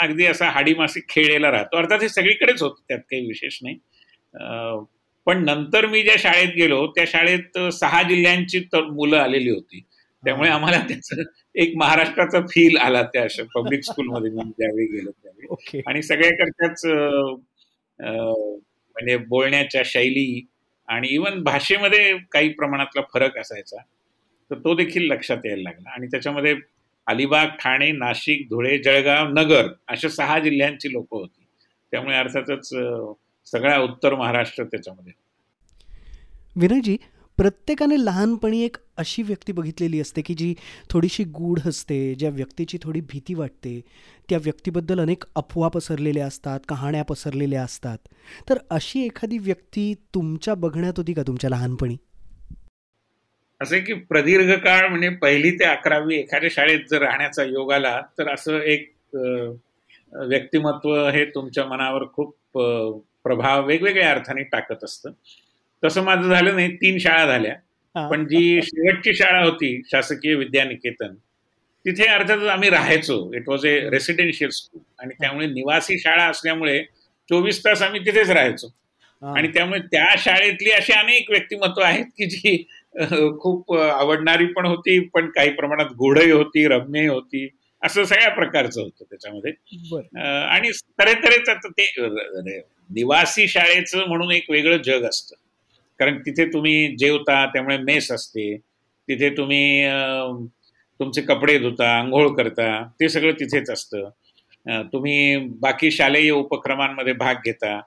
अगदी 0.01 0.27
असा 0.27 0.49
हाडी 0.51 0.75
मासिक 0.75 1.05
खेळलेला 1.09 1.51
राहतो. 1.51 1.77
अर्थात 1.77 2.03
हे 2.03 2.09
सगळीकडेच 2.09 2.63
होतं 2.63 2.83
त्यात 2.89 3.01
काही 3.11 3.27
विशेष 3.27 3.59
नाही. 3.63 3.77
पण 5.27 5.45
नंतर 5.45 5.87
मी 5.87 6.03
ज्या 6.03 6.15
शाळेत 6.19 6.55
गेलो 6.57 6.87
त्या 6.87 7.05
शाळेत 7.07 7.59
सहा 7.73 8.03
जिल्ह्यांची 8.03 8.61
मुलं 8.75 9.17
आलेली 9.17 9.51
होती. 9.51 9.81
त्यामुळे 10.23 10.51
आम्हाला 10.51 10.79
त्याचं 10.89 11.23
एक 11.55 11.73
महाराष्ट्राचा 11.77 12.41
फील 12.51 12.77
आला 12.77 13.03
त्या 13.13 13.27
पब्लिक 13.55 13.83
स्कूलमध्ये 13.85 14.31
मी 14.31 14.43
ज्यावेळी 14.49 14.87
गेलो 14.93 15.11
त्यावेळी. 15.13 15.83
आणि 15.87 16.03
सगळ्याकडच्याच 16.03 16.85
म्हणजे 18.01 19.17
बोलण्याच्या 19.19 19.83
शैली 19.85 20.47
आणि 20.89 21.09
इवन 21.09 21.43
भाषेमध्ये 21.43 22.17
काही 22.33 22.49
प्रमाणातला 22.53 23.03
फरक 23.15 23.39
असायचा 23.39 23.77
तर 24.51 24.59
तो 24.59 24.75
देखील 24.75 25.07
लक्षात 25.11 25.47
यायला 25.47 25.63
लागला. 25.63 25.91
आणि 25.91 26.07
त्याच्यामध्ये 26.07 26.55
अलिबाग 27.07 27.47
ठाणे 27.47 27.93
नाशिक 27.93 28.47
धुळे 28.47 28.79
जळगाव 28.79 29.29
नगर 29.29 29.67
अशा 29.89 30.09
सहा 30.09 30.39
जिल्ह्यांची 30.39 30.93
लोक 30.93 31.07
होती. 31.11 31.47
त्यामुळे 31.91 32.17
अर्थातच 32.17 32.69
सगळ्या 33.47 33.81
उत्तर 33.81 34.15
महाराष्ट्र 34.15 34.65
त्याच्यामध्ये. 34.65 35.13
विनयजी 36.57 36.97
प्रत्येकाने 37.37 38.05
लहानपणी 38.05 38.63
एक 38.65 38.77
अशी 38.97 39.23
व्यक्ती 39.23 39.53
बघितलेली 39.53 40.01
असते 40.01 40.23
की 40.23 40.35
जी 40.35 40.55
थोडीशी 40.91 41.25
गूढ 41.25 41.59
असते 41.67 42.15
ज्या 42.15 42.31
व्यक्तीची 42.31 42.79
थोडी 42.83 43.01
भीती 43.01 43.35
वाटते. 43.35 43.81
त्या 44.29 44.39
व्यक्तीबद्दल 44.39 45.01
अनेक 45.01 45.25
अफवा 45.35 45.69
पसरलेल्या 45.69 46.27
असतात 46.27 46.61
कहाण्या 46.69 47.05
पसरलेल्या 47.05 47.63
असतात. 47.63 47.99
तर 48.49 48.59
अशी 48.71 49.05
एखादी 49.05 49.39
व्यक्ती 49.39 49.95
तुमच्या 49.95 50.55
बघण्यात 50.55 50.93
होती 50.97 51.13
का 51.13 51.23
तुमच्या 51.23 51.51
लहानपणी? 51.51 51.97
असे 53.61 53.81
की 53.81 53.95
प्रदीर्घ 54.09 54.53
काळ 54.55 54.89
म्हणजे 54.89 55.09
पहिली 55.17 55.51
ते 55.51 55.65
अकरावी 55.65 56.17
एखाद्या 56.17 56.49
शाळेत 56.53 56.81
जर 56.91 57.03
राहण्याचा 57.03 57.45
योग 57.45 57.73
आला 57.73 58.01
तर 58.19 58.29
असं 58.35 58.61
एक 58.61 58.91
व्यक्तिमत्व 59.15 60.95
हे 61.09 61.25
तुमच्या 61.25 61.65
मनावर 61.67 62.05
खूप 62.15 62.59
प्रभाव 63.25 63.67
वेगवेगळ्या 63.67 64.11
अर्थाने 64.11 64.43
टाकत 64.43 64.85
असतं. 64.85 65.13
तसं 65.83 66.03
माझं 66.05 66.29
झालं 66.29 66.55
नाही 66.57 66.75
तीन 66.77 66.99
शाळा 66.99 67.27
झाल्या. 67.27 67.55
पण 68.11 68.27
जी 68.27 68.61
शेवटची 68.63 69.15
शाळा 69.15 69.45
होती 69.45 69.81
शासकीय 69.91 70.35
विद्यानिकेतन 70.35 71.15
तिथे 71.85 72.07
अर्थातच 72.09 72.47
आम्ही 72.49 72.71
राहायचो. 72.71 73.33
It 73.35 73.49
was 73.49 73.67
a 73.67 73.79
residential 73.91 74.51
school 74.51 74.83
आणि 74.99 75.15
त्यामुळे 75.21 75.47
निवासी 75.47 75.99
शाळा 75.99 76.25
असल्यामुळे 76.27 76.83
चोवीस 77.29 77.65
तास 77.65 77.83
आम्ही 77.83 78.01
तिथेच 78.07 78.31
राहायचो. 78.31 78.73
आणि 79.23 79.49
त्यामुळे 79.49 79.81
त्या 79.93 80.07
शाळेतली 80.19 80.71
अशी 80.71 80.93
अनेक 80.93 81.31
व्यक्तिमत्व 81.31 81.83
आहेत 81.83 82.07
की 82.17 82.27
जी 82.27 82.57
खूप 83.41 83.73
आवडणारी 83.75 84.47
पण 84.47 84.67
होती 84.67 84.99
पण 85.15 85.31
काही 85.31 85.51
प्रमाणात 85.51 85.93
गुढही 85.99 86.31
होती 86.31 86.67
रम्य 86.69 87.07
होती 87.09 87.49
असं 87.83 88.05
सगळ्या 88.05 88.29
प्रकारचं 88.31 88.83
होतं 88.83 89.05
त्याच्यामध्ये. 89.11 89.53
आणि 90.49 90.71
तऱ्हेतऱ्हेच 90.99 91.49
ते 91.79 92.61
निवासी 92.91 93.47
शाळेचं 93.49 94.07
म्हणून 94.09 94.33
एक 94.33 94.51
वेगळं 94.51 94.77
जग 94.77 95.05
असतं. 95.09 95.35
कारण 96.01 96.19
तिथे 96.19 96.45
तुम्ही 96.53 96.97
जेवता 96.97 97.45
त्यामुळे 97.47 97.77
मेस 97.79 98.11
असते. 98.13 98.57
तिथे 99.09 99.31
तुम्ही 99.37 99.85
तुमचे 101.01 101.23
कपडे 101.23 101.59
धुता 101.59 101.89
आंघोळ 101.99 102.29
करता 102.37 102.67
ते 103.01 103.09
सगळं 103.09 103.33
तिथेच 103.33 103.71
असतं. 103.71 104.09
तुम्ही 104.93 105.37
बाकी 105.61 105.91
शालेय 105.91 106.31
उपक्रमांमध्ये 106.31 107.13
भाग 107.13 107.35
घेता. 107.45 107.81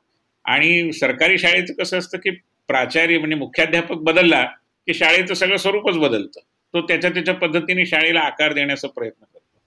आणि 0.46 0.92
सरकारी 0.94 1.38
शाळेचं 1.38 1.74
कसं 1.74 1.98
असतं 1.98 2.18
की 2.18 2.30
प्राचार्य 2.70 3.18
म्हणजे 3.18 3.36
मुख्याध्यापक 3.36 3.98
बदलला 3.98 4.46
की 4.88 4.94
शाळेचं 4.94 5.34
सगळं 5.34 5.58
स्वरूपच 5.58 5.98
बदलतं. 5.98 6.40
तो 6.74 6.82
त्याच्या 6.82 7.10
त्याच्या 7.10 7.34
पद्धतीने 7.34 7.86
शाळेला 7.86 8.20
आकार 8.20 8.54
देण्याचा 8.54 8.88
प्रयत्न 8.88 9.24
करतो. 9.24 9.62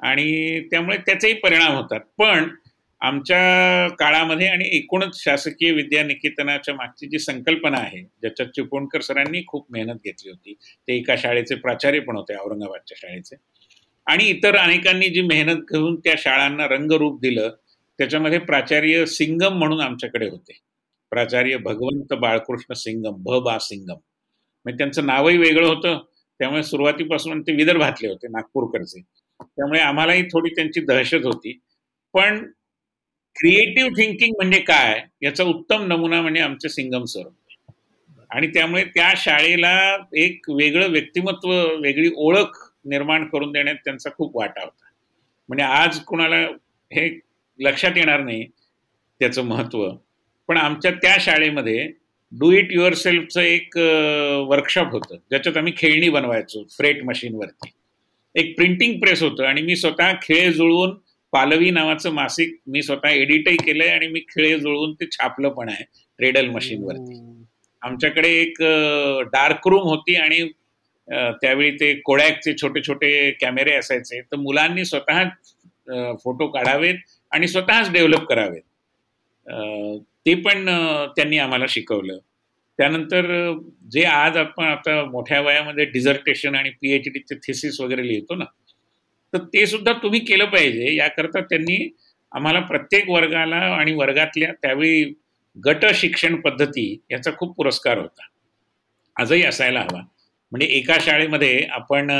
आणि 0.00 0.60
त्यामुळे 0.60 0.96
त्याचेही 0.96 1.34
परिणाम 1.34 1.72
होतात. 1.72 2.00
पण 2.18 2.48
आमच्या 3.00 3.88
काळामध्ये 3.98 4.48
आणि 4.48 4.64
एकूणच 4.72 5.24
शासकीय 5.24 5.72
विद्यानिकेतनाच्या 5.72 6.74
मागची 6.74 7.06
जी 7.06 7.18
संकल्पना 7.18 7.76
आहे 7.76 8.00
ज्याच्यात 8.02 8.48
चिपळूणकर 8.48 9.00
सरांनी 9.00 9.42
खूप 9.46 9.66
मेहनत 9.72 9.98
घेतली 10.04 10.30
होती 10.30 10.54
ते 10.88 10.96
एका 10.96 11.16
शाळेचे 11.16 11.54
प्राचार्य 11.54 12.00
पण 12.00 12.16
होते 12.16 12.34
औरंगाबादच्या 12.34 12.96
शाळेचे. 12.96 13.36
आणि 14.06 14.24
इतर 14.24 14.56
अनेकांनी 14.56 15.08
जी 15.08 15.22
मेहनत 15.22 15.56
घेऊन 15.56 15.96
त्या 15.96 16.14
शाळांना 16.18 16.66
रंगरूप 16.68 17.20
दिलं 17.20 17.50
त्याच्यामध्ये 17.98 18.38
प्राचार्य 18.38 19.06
सिंगम 19.06 19.58
म्हणून 19.58 19.80
आमच्याकडे 19.80 20.28
होते. 20.28 20.58
प्राचार्य 21.10 21.56
भगवंत 21.56 22.12
बाळकृष्ण 22.12 22.74
सिंगम 22.74 23.12
भ 23.12 23.42
बा 23.44 23.58
सिंगम. 23.60 23.96
म्हणजे 24.64 24.78
त्यांचं 24.78 25.06
नावही 25.06 25.38
वेगळं 25.38 25.68
होतं. 25.68 25.98
त्यामुळे 26.38 26.62
सुरुवातीपासून 26.62 27.42
ते 27.42 27.52
विदर्भातले 27.52 28.08
होते 28.08 28.28
नागपूरकडचे 28.28 29.00
त्यामुळे 29.40 29.80
आम्हालाही 29.80 30.22
थोडी 30.22 30.50
त्यांची 30.50 30.80
दहशत 30.80 31.24
होती. 31.24 31.58
पण 32.14 32.46
क्रिएटिव्ह 33.36 33.90
थिंकिंग 33.90 34.34
म्हणजे 34.36 34.60
काय? 34.60 35.04
याचा 35.22 35.44
उत्तम 35.44 35.86
नमुना 35.86 36.22
म्हणजे 36.22 36.40
आमचे 36.40 36.68
सिंगम 36.68 37.04
सर. 37.04 37.22
आणि 38.30 38.46
त्यामुळे 38.46 38.84
त्या 38.84 39.12
शाळेला 39.16 39.96
एक 40.14 40.50
वेगळं 40.50 40.88
व्यक्तिमत्व 40.88 41.50
वेगळी 41.76 42.10
ओळख 42.16 42.72
निर्माण 42.84 43.28
करून 43.28 43.52
देण्यात 43.52 43.76
त्यांचा 43.76 44.10
खूप 44.10 44.36
वाटा 44.36 44.60
होता. 44.60 44.84
म्हणजे 45.48 45.64
आज 45.64 46.00
कुणाला 46.00 46.36
हे 46.92 47.20
लक्षात 47.58 47.90
येणार 47.96 48.20
नाही 48.20 48.46
त्याचं 49.20 49.42
महत्त्व. 49.42 49.90
पण 50.48 50.56
आमच्या 50.56 50.90
त्या 50.90 51.16
शाळेमध्ये 51.20 51.92
डू 52.32 52.50
इट 52.52 52.72
युअर 52.72 52.94
सेल्फचं 52.94 53.40
एक 53.40 53.76
वर्कशॉप 54.48 54.92
होतं. 54.92 55.16
ज्याच्यात 55.30 55.56
आम्ही 55.56 55.72
खेळणी 55.76 56.08
बनवायचो 56.08 56.64
फ्रेट 56.76 57.02
मशीनवरती 57.04 57.70
एक 58.34 58.54
प्रिंटिंग 58.56 59.00
प्रेस 59.00 59.22
होतं 59.22 59.44
आणि 59.44 59.62
मी 59.62 59.76
स्वतः 59.76 60.12
खेळ 60.22 60.52
जुळवून 60.52 60.94
पालवी 61.32 61.70
नावाचं 61.70 62.12
मासिक 62.12 62.54
मी 62.66 62.82
स्वतः 62.82 63.08
एडिटही 63.08 63.56
केलंय 63.56 63.88
आणि 63.88 64.06
मी 64.08 64.20
खेळ 64.28 64.58
जुळवून 64.58 64.92
ते 65.00 65.06
छापलं 65.12 65.48
पण 65.48 65.68
आहे 65.68 65.84
ट्रेडल 66.18 66.48
मशीनवरती 66.48 67.18
आमच्याकडे 67.82 68.28
एक 68.40 68.62
डार्क 69.32 69.68
रूम 69.68 69.82
होती 69.82 70.14
आणि 70.16 70.48
त्यावेळी 71.42 71.70
ते 71.70 71.92
कोळॅकचे 72.04 72.52
छोटे 72.60 72.80
छोटे 72.86 73.30
कॅमेरे 73.40 73.74
असायचे. 73.74 74.20
तर 74.22 74.36
मुलांनी 74.36 74.84
स्वतः 74.84 75.22
फोटो 76.24 76.46
काढावेत 76.46 76.94
आणि 77.32 77.48
स्वतःच 77.48 77.90
डेव्हलप 77.92 78.24
करावेत. 78.28 78.62
ते 80.26 80.34
पण 80.34 80.64
त्यांनी 81.16 81.38
आम्हाला 81.38 81.64
शिकवलं. 81.68 82.18
त्यानंतर 82.78 83.26
जे 83.92 84.04
आज 84.04 84.36
आपण 84.36 84.64
आता 84.64 85.04
मोठ्या 85.04 85.40
वयामध्ये 85.40 85.84
डिझर्टेशन 85.84 86.54
आणि 86.54 86.70
पीएच 86.80 87.08
डीचे 87.12 87.34
थिसिस 87.46 87.80
वगैरे 87.80 88.06
लिहितो 88.08 88.34
ना 88.34 88.44
तर 89.32 89.38
ते 89.54 89.66
सुद्धा 89.66 89.92
तुम्ही 90.02 90.20
केलं 90.20 90.44
पाहिजे. 90.44 90.94
याकरता 90.94 91.40
त्यांनी 91.40 91.76
आम्हाला 92.32 92.60
प्रत्येक 92.60 93.08
वर्गाला 93.10 93.56
आणि 93.76 93.92
वर्गातल्या 93.94 94.52
त्यावेळी 94.52 95.04
गट 95.56 95.84
शिक्षण 95.94 96.40
पद्धती 96.40 96.86
याचा 97.10 97.30
खूप 97.38 97.56
पुरस्कार 97.56 97.98
होता. 97.98 98.26
आजही 99.16 99.42
असायला 99.44 99.80
हवा. 99.80 100.00
म्हणजे 100.52 100.66
एका 100.76 100.96
शाळेमध्ये 101.00 101.60
आपण 101.70 102.10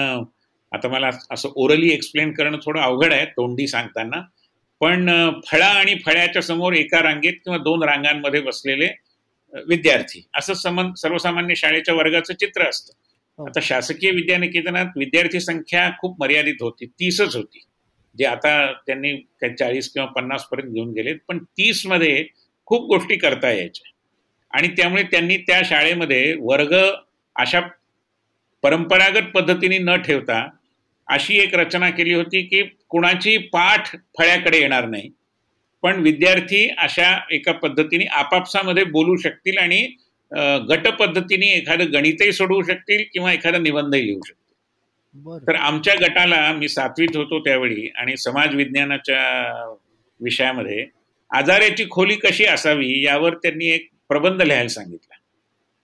आता 0.73 0.89
मला 0.89 1.11
असं 1.31 1.49
ओरली 1.57 1.93
एक्सप्लेन 1.93 2.33
करणं 2.33 2.59
थोडं 2.65 2.81
अवघड 2.81 3.13
आहे 3.13 3.25
तोंडी 3.27 3.67
सांगताना. 3.67 4.21
पण 4.81 5.31
फळा 5.47 5.67
आणि 5.67 5.95
फळ्याच्या 6.07 6.43
समोर 6.43 6.73
एका 6.73 7.03
रांगेत 7.03 7.33
किंवा 7.33 7.59
दोन 7.59 7.83
रांगांमध्ये 7.83 8.41
बसलेले 8.41 8.89
विद्यार्थी. 9.69 10.27
असं 10.37 10.55
समन 10.55 10.93
सर्वसामान्य 10.95 11.55
शाळेच्या 11.55 11.95
वर्गाचं 11.95 12.35
चित्र 12.35 12.69
असतं. 12.69 12.93
हो. 13.39 13.47
आता 13.47 13.61
शासकीय 13.63 14.11
विद्यानिकेतनात 14.11 14.87
विद्यार्थी 14.97 15.41
संख्या 15.41 15.91
खूप 15.99 16.21
मर्यादित 16.21 16.55
होती. 16.61 16.87
तीसच 16.87 17.37
होती. 17.37 17.61
जे 18.19 18.25
आता 18.25 18.73
त्यांनी 18.87 19.13
काही 19.17 19.55
चाळीस 19.55 19.89
किंवा 19.89 20.09
पन्नास 20.09 20.45
पर्यंत 20.45 20.73
घेऊन 20.73 20.93
गेले 20.93 21.13
पण 21.29 21.39
तीसमध्ये 21.39 22.27
खूप 22.67 22.87
गोष्टी 22.87 23.17
करता 23.17 23.51
यायच्या. 23.51 23.91
आणि 24.51 24.69
त्यामुळे 24.69 25.03
त्यांनी 25.03 25.37
त्या 25.37 25.61
शाळेमध्ये 25.65 26.35
वर्ग 26.41 26.75
अशा 27.37 27.61
परंपरागत 28.63 29.31
पद्धतीने 29.35 29.79
न 29.79 29.95
ठेवता 29.97 30.49
अशी 31.11 31.39
एक 31.39 31.55
रचना 31.55 31.91
केली 31.91 32.13
होती 32.15 32.43
की 32.43 32.63
कुणाची 32.89 33.37
पाठ 33.53 33.89
फळ्याकडे 34.19 34.59
येणार 34.59 34.87
नाही. 34.89 35.11
पण 35.83 36.01
विद्यार्थी 36.03 36.69
अशा 36.79 37.11
एका 37.33 37.53
पद्धतीने 37.53 38.05
आपापसामध्ये 38.13 38.85
बोलू 38.85 39.17
शकतील 39.17 39.59
आणि 39.59 39.81
गट 40.69 40.89
पद्धतीने 40.99 41.47
एखादं 41.51 41.93
गणितही 41.93 42.33
सोडवू 42.33 42.63
शकतील 42.63 43.05
किंवा 43.13 43.33
एखादा 43.33 43.59
निबंधही 43.59 44.07
लिहू 44.07 44.21
शकतील. 44.27 45.47
तर 45.47 45.55
आमच्या 45.55 45.95
गटाला 46.01 46.53
मी 46.53 46.69
सातवीत 46.69 47.17
होतो 47.17 47.39
त्यावेळी 47.45 47.89
आणि 47.95 48.17
समाज 48.17 48.55
विज्ञानाच्या 48.55 49.23
विषयामध्ये 50.21 50.87
आजाराची 51.31 51.85
खोली 51.91 52.15
कशी 52.15 52.45
असावी 52.45 53.03
यावर 53.05 53.35
त्यांनी 53.35 53.69
एक 53.69 53.89
प्रबंध 54.09 54.43
लिहायला 54.43 54.69
सांगितला. 54.69 55.15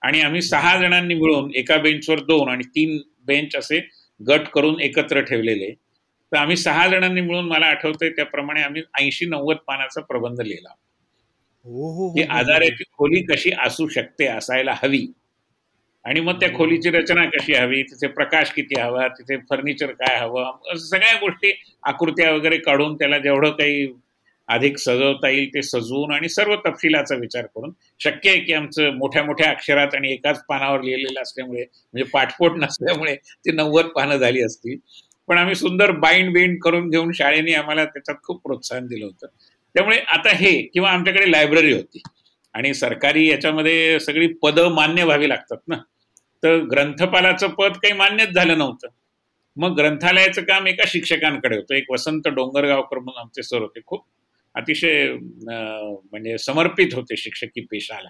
आणि 0.02 0.20
आम्ही 0.20 0.42
सहा 0.42 0.76
जणांनी 0.80 1.14
मिळून 1.14 1.50
एका 1.54 1.76
बेंचवर 1.76 2.20
दोन 2.20 2.48
आणि 2.48 2.64
तीन 2.74 2.98
बेंच 3.26 3.56
असे 3.56 3.80
गट 4.28 4.40
करून 4.40 4.80
एकत्र 4.80 5.20
ठेवलेले. 5.20 5.74
तर 6.32 6.36
आम्ही 6.36 6.56
सहा 6.56 6.88
जणांनी 6.88 7.20
मिळून 7.20 7.44
मला 7.44 7.66
आठवतंय 7.66 8.10
त्याप्रमाणे 8.10 8.62
आम्ही 8.62 8.82
ऐंशी 9.00 9.26
नव्वद 9.26 9.56
पानाचा 9.56 10.00
प्रबंध 10.00 10.40
लिहिला. 10.40 10.74
हो, 11.64 11.92
हो, 11.94 12.14
की 12.14 12.22
हो, 12.22 12.36
आजाराची 12.36 12.82
खोली 12.92 13.22
कशी 13.22 13.50
असू 13.64 13.88
शकते 13.88 14.26
असायला 14.26 14.74
हवी. 14.82 15.06
आणि 16.04 16.20
मग 16.20 16.40
त्या 16.40 16.48
खोलीची 16.54 16.90
रचना 16.90 17.24
कशी 17.24 17.54
हवी 17.54 17.82
तिथे 17.82 18.06
प्रकाश 18.06 18.50
किती 18.50 18.80
हवा 18.80 19.08
तिथे 19.08 19.36
फर्निचर 19.36 19.86
काय 19.86 20.18
हवं 20.18 20.74
सगळ्या 20.76 21.14
गोष्टी 21.14 21.62
आकृत्या 21.82 22.32
वगैरे 22.32 22.58
काढून 22.58 22.94
त्याला 22.94 23.18
जेवढं 23.18 23.50
काही 23.50 23.86
अधिक 24.48 24.78
सजवता 24.78 25.28
येईल 25.28 25.48
ते 25.48 25.62
सजवून 25.62 26.12
आणि 26.12 26.28
सर्व 26.28 26.56
तपशिलाचा 26.56 27.14
विचार 27.14 27.46
करून. 27.46 27.72
शक्य 28.00 28.30
आहे 28.30 28.40
की 28.40 28.52
आमचं 28.52 28.90
मोठ्या 28.90 29.24
मोठ्या 29.24 29.50
अक्षरात 29.50 29.94
आणि 29.94 30.12
एकाच 30.12 30.44
पानावर 30.48 30.82
लिहिलेलं 30.82 31.22
असल्यामुळे 31.22 31.62
म्हणजे 31.62 32.04
पाठपोट 32.04 32.52
नसल्यामुळे 32.56 33.14
ती 33.14 33.52
नव्वद 33.52 33.84
पानं 33.84 34.16
झाली 34.16 34.42
असतील. 34.42 34.76
पण 35.28 35.38
आम्ही 35.38 35.54
सुंदर 35.54 35.90
बाइंड 35.90 36.32
बिंड 36.32 36.58
करून 36.62 36.90
घेऊन 36.90 37.12
शाळेने 37.12 37.52
आम्हाला 37.52 37.84
त्याच्यात 37.84 38.16
खूप 38.22 38.42
प्रोत्साहन 38.42 38.86
दिलं 38.86 39.04
होतं. 39.04 39.26
त्यामुळे 39.74 39.98
आता 39.98 40.28
हे 40.28 40.62
किंवा 40.62 40.90
आमच्याकडे 40.90 41.30
लायब्ररी 41.30 41.72
होती. 41.72 42.02
आणि 42.54 42.74
सरकारी 42.74 43.30
याच्यामध्ये 43.30 44.00
सगळी 44.00 44.26
पदं 44.26 44.68
मान्य 44.68 45.04
व्हावी 45.04 45.28
लागतात 45.28 45.56
ना. 45.68 45.76
तर 46.42 46.56
ग्रंथपालाचं 46.56 47.48
पद 47.48 47.72
काही 47.72 47.92
मान्यच 47.92 48.28
झालं 48.28 48.58
नव्हतं. 48.58 48.88
मग 49.56 49.76
ग्रंथालयाचं 49.76 50.42
काम 50.42 50.66
एका 50.66 50.84
शिक्षकांकडे 50.86 51.56
होतं. 51.56 51.74
एक 51.74 51.84
वसंत 51.90 52.28
डोंगरगावकर 52.28 52.98
म्हणून 52.98 53.20
आमचे 53.20 53.42
सर 53.42 53.58
होते. 53.58 53.80
खूप 53.86 54.04
अतिशय 54.56 55.12
म्हणजे 55.12 56.36
समर्पित 56.38 56.94
होते 56.94 57.16
शिक्षकी 57.16 57.60
पेशाला. 57.70 58.08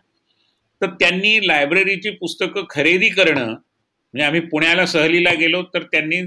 तर 0.81 0.91
त्यांनी 1.01 1.47
लायब्ररीची 1.47 2.11
पुस्तकं 2.11 2.65
खरेदी 2.71 3.09
करणं 3.09 3.47
म्हणजे 3.47 4.25
आम्ही 4.25 4.41
पुण्याला 4.41 4.87
सहलीला 4.87 5.33
गेलो 5.35 5.63
तर 5.75 5.83
त्यांनी 5.83 6.21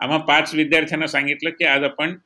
आम्हा 0.00 0.18
पाच 0.18 0.54
विद्यार्थ्यांना 0.54 1.06
सांगितलं 1.06 1.50
की 1.50 1.64
आज 1.64 1.84
आपण 1.84 2.16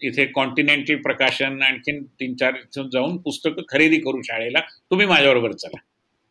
इथे 0.00 0.24
कॉन्टिनेंटल 0.26 0.96
प्रकाशन 0.96 1.62
आणखीन 1.62 2.02
तीन 2.20 2.34
चार 2.36 2.54
जाऊन 2.92 3.16
पुस्तकं 3.16 3.62
खरेदी 3.68 3.98
करू 3.98 4.22
शाळेला. 4.22 4.60
तुम्ही 4.90 5.06
माझ्याबरोबर 5.06 5.52
चला. 5.52 5.78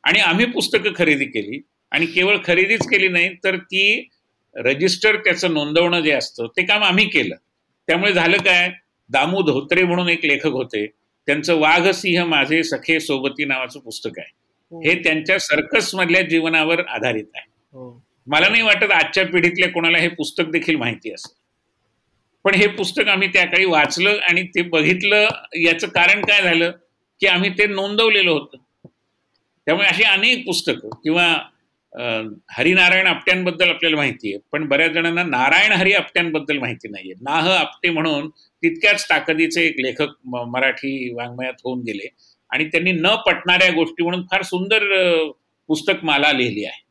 आणि 0.04 0.20
आम्ही 0.20 0.46
पुस्तकं 0.46 0.94
खरेदी 0.96 1.26
केली. 1.26 1.60
आणि 1.92 2.06
केवळ 2.06 2.38
खरेदीच 2.46 2.88
केली 2.90 3.08
नाही 3.08 3.34
तर 3.44 3.56
ती 3.56 4.10
रजिस्टर 4.56 5.16
त्याचं 5.16 5.54
नोंदवणं 5.54 6.02
जे 6.02 6.12
असतं 6.12 6.48
ते 6.58 6.66
काम 6.66 6.84
आम्ही 6.84 7.06
केलं. 7.10 7.36
त्यामुळे 7.88 8.14
झालं 8.14 8.38
काय? 8.38 8.70
दामू 9.10 9.42
धोत्रे 9.42 9.84
म्हणून 9.84 10.10
एक 10.10 10.26
लेखक 10.26 10.46
होते. 10.46 10.86
त्यांचं 11.28 11.56
वाघ 11.56 11.88
सिंह 11.88 12.26
माझे 12.26 12.64
सखे 12.64 13.00
सोबती 13.00 13.46
नावाचं 13.46 13.80
पुस्तक 13.80 14.10
आहे. 14.18 14.32
हो. 14.72 14.82
हे 14.82 14.96
त्यांच्या 14.96 15.40
सर्कस 15.40 15.96
मधल्या 15.96 16.22
जीवनावर 16.22 16.80
आधारित 16.80 17.26
आहे. 17.36 17.46
हो. 17.74 18.04
मला 18.28 18.48
नाही 18.50 18.62
वाटत 18.62 18.92
आजच्या 18.92 19.26
पिढीतल्या 19.26 19.70
कोणाला 19.70 19.98
हे 19.98 20.08
पुस्तक 20.08 20.44
देखील 20.44 20.76
माहिती 20.76 21.14
असेल. 21.14 21.36
पण 22.44 22.56
हे 22.56 22.68
पुस्तक 22.68 23.08
आम्ही 23.08 23.28
त्या 23.28 23.46
काळी 23.46 23.66
वाचलं 23.66 24.18
आणि 24.30 24.44
ते 24.48 24.62
बघितलं. 24.62 25.28
याचं 25.56 25.88
कारण 25.88 26.22
काय 26.22 26.42
झालं? 26.42 26.72
की 27.20 27.28
आम्ही 27.28 27.50
ते 27.50 27.68
नोंदवलेलं 27.68 28.32
होतं. 28.32 28.58
त्यामुळे 29.68 29.88
अशी 29.88 30.04
अनेक 30.04 30.46
पुस्तकं 30.46 30.90
किंवा 31.04 31.26
हरिनारायण 32.52 33.08
आपट्यांबद्दल 33.08 33.70
आपल्याला 33.70 33.98
माहिती 33.98 34.34
आहे. 34.34 34.40
पण 34.52 34.68
बऱ्याच 34.68 34.92
जणांना 34.92 35.24
नारायण 35.24 35.72
हरी 35.72 35.94
आपट्यांबद्दल 35.94 36.58
माहिती 36.58 36.88
नाहीये. 36.88 37.14
नाह 37.22 37.50
आपटे 37.52 37.90
म्हणून 37.90 38.30
तितक्याच 38.64 39.06
ताकदीचे 39.10 39.66
एक 39.66 39.76
लेखक 39.80 40.08
मराठी 40.28 41.14
वाङ्मयात 41.14 41.54
होऊन 41.64 41.80
गेले. 41.80 42.10
आणि 42.50 42.66
त्यांनी 42.66 42.92
न 42.92 43.08
पटणाऱ्या 43.28 43.72
गोष्टी 43.72 44.04
म्हणून 44.04 44.22
फार 44.22 44.42
सुंदर 44.42 44.84
पुस्तक 45.68 45.94
माला 46.04 46.32
लिहिली 46.32 46.66
आहे. 46.66 46.84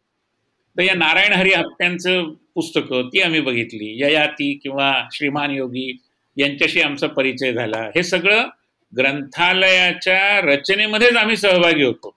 तर 0.76 0.82
या 0.82 0.94
नारायण 0.94 1.32
हरी 1.32 1.52
हप्त्यांचं 1.52 2.24
पुस्तकं 2.54 3.08
ती 3.08 3.20
आम्ही 3.20 3.40
बघितली. 3.40 4.04
ययाती 4.04 4.54
किंवा 4.62 5.08
श्रीमान 5.12 5.50
योगी 5.50 5.96
यांच्याशी 6.37 6.80
आमचा 6.80 7.06
परिचय 7.06 7.52
झाला. 7.52 7.90
हे 7.94 8.02
सगळं 8.02 8.48
ग्रंथालयाच्या 8.96 10.40
रचनेमध्येच 10.40 11.16
आम्ही 11.16 11.37
सहभागी 11.37 11.82
होतो. 11.82 12.16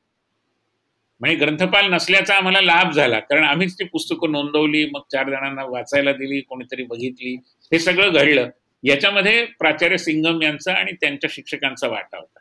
म्हणजे 1.19 1.37
ग्रंथपाल 1.37 1.93
नसल्याचा 1.93 2.35
आम्हाला 2.35 2.61
लाभ 2.61 2.91
झाला. 2.91 3.19
कारण 3.19 3.43
आम्हीच 3.43 3.73
ती 3.73 3.83
पुस्तकं 3.83 4.31
नोंदवली 4.31 4.85
मग 4.85 5.01
चार 5.11 5.29
जणांना 5.29 5.63
वाचायला 5.65 6.11
दिली 6.11 6.41
कोणीतरी 6.41 6.83
बघितली. 6.83 7.35
हे 7.45 7.79
सगळं 7.79 8.13
घडलं. 8.13 8.49
याच्यामध्ये 8.85 9.45
प्राचार्य 9.45 9.97
सिंगम 9.97 10.41
यांचा 10.41 10.73
आणि 10.73 10.91
त्यांच्या 10.91 11.29
शिक्षकांचा 11.33 11.87
वाटा 11.87 12.17
होता. 12.17 12.39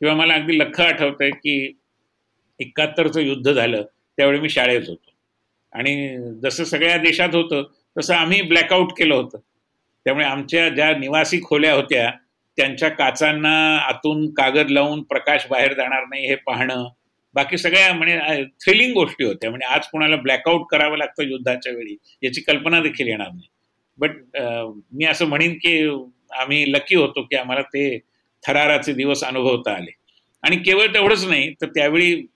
किंवा 0.00 0.14
मला 0.14 0.34
अगदी 0.34 0.58
लख 0.58 0.80
आठवतंय 0.80 1.30
की 1.30 1.78
एकाहत्तरचं 2.60 3.20
युद्ध 3.20 3.52
झालं 3.52 3.82
त्यावेळी 4.16 4.40
मी 4.40 4.48
शाळेत 4.48 4.82
होतो. 4.88 5.10
आणि 5.72 6.16
जसं 6.42 6.64
सगळ्या 6.64 6.98
देशात 6.98 7.34
होतं 7.34 7.62
तसं 7.98 8.14
आम्ही 8.14 8.42
ब्लॅकआउट 8.42 8.92
केलं 8.92 9.14
होतं. 9.14 9.38
त्यामुळे 10.04 10.26
आमच्या 10.26 10.68
ज्या 10.68 10.96
निवासी 10.96 11.40
खोल्या 11.42 11.74
होत्या 11.74 12.10
त्यांच्या 12.56 12.88
काचांना 12.88 13.76
आतून 13.78 14.32
कागद 14.34 14.70
लावून 14.70 15.02
प्रकाश 15.02 15.46
बाहेर 15.50 15.72
जाणार 15.72 16.04
नाही 16.04 16.26
हे 16.26 16.34
पाहणं 16.34 16.88
बाकी 17.34 17.58
सगळ्या 17.58 17.94
म्हणजे 17.94 18.44
थ्रिलिंग 18.44 18.92
गोष्टी 18.92 19.24
होत्या. 19.24 19.50
म्हणजे 19.50 19.66
आज 19.66 19.86
कोणाला 19.86 20.16
ब्लॅकआउट 20.16 20.66
करावं 20.70 20.98
लागतं 20.98 21.22
युद्धाच्या 21.22 21.72
वेळी 21.72 21.96
याची 22.22 22.40
कल्पना 22.40 22.80
देखील 22.80 23.08
येणार 23.08 23.28
नाही. 23.28 23.48
बट 23.98 24.10
uh, 24.10 24.80
मी 24.92 25.04
असं 25.04 25.26
म्हणेन 25.26 25.54
की 25.54 25.88
आम्ही 26.30 26.72
लकी 26.72 26.96
होतो 26.96 27.22
की 27.22 27.36
आम्हाला 27.36 27.62
ते 27.62 27.98
थराराचे 28.46 28.92
दिवस 28.92 29.24
अनुभवता 29.24 29.72
आले. 29.72 29.90
आणि 30.42 30.56
केवळ 30.56 30.86
तेवढंच 30.86 31.24
नाही 31.24 31.54
तर 31.60 31.66
त्यावेळी 31.66 32.26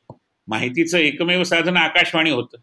माहितीचं 0.48 0.98
एकमेव 0.98 1.42
साधन 1.44 1.76
आकाशवाणी 1.76 2.30
होतं. 2.30 2.58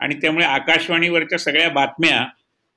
आणि 0.00 0.14
त्यामुळे 0.14 0.46
आकाशवाणीवरच्या 0.46 1.38
सगळ्या 1.38 1.68
बातम्या 1.68 2.26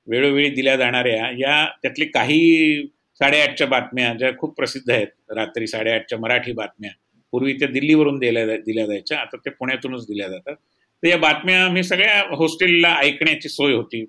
वेळोवेळी 0.06 0.50
दिल्या 0.50 0.76
जाणाऱ्या 0.76 1.30
या 1.38 1.66
त्यातले 1.82 2.04
काही 2.04 2.82
साडेआठच्या 3.20 3.66
बातम्या 3.66 4.14
ज्या 4.14 4.36
खूप 4.38 4.56
प्रसिद्ध 4.56 4.90
आहेत 4.90 5.06
रात्री 5.30 5.66
साडेआठच्या 5.66 6.18
मराठी 6.18 6.52
बातम्या 6.52 6.90
पूर्वी 7.32 7.52
त्या 7.52 7.68
दिल्लीवरून 7.68 8.18
दिल्या 8.18 8.44
दिल्या 8.46 8.86
जायच्या 8.86 9.18
आता 9.18 9.36
ते 9.36 9.50
पुण्यातूनच 9.50 10.02
दिल्या 10.02 10.28
जातात. 10.28 10.54
तर 11.02 11.08
या 11.08 11.16
बातम्या 11.16 11.68
मी 11.68 11.82
सगळ्या 11.82 12.36
हॉस्टेलला 12.36 12.96
ऐकण्याची 12.96 13.48
सोय 13.48 13.74
होती. 13.74 14.04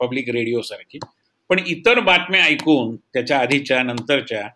पब्लिक 0.00 0.30
रेडिओ 0.30 0.60
सारखी 0.60 0.98
पण 1.48 1.58
इतर 1.66 2.00
बातम्या 2.00 2.44
ऐकून 2.44 2.96
त्याच्या 2.96 3.38
आधीच्या 3.38 3.82
नंतरच्या 3.82 4.48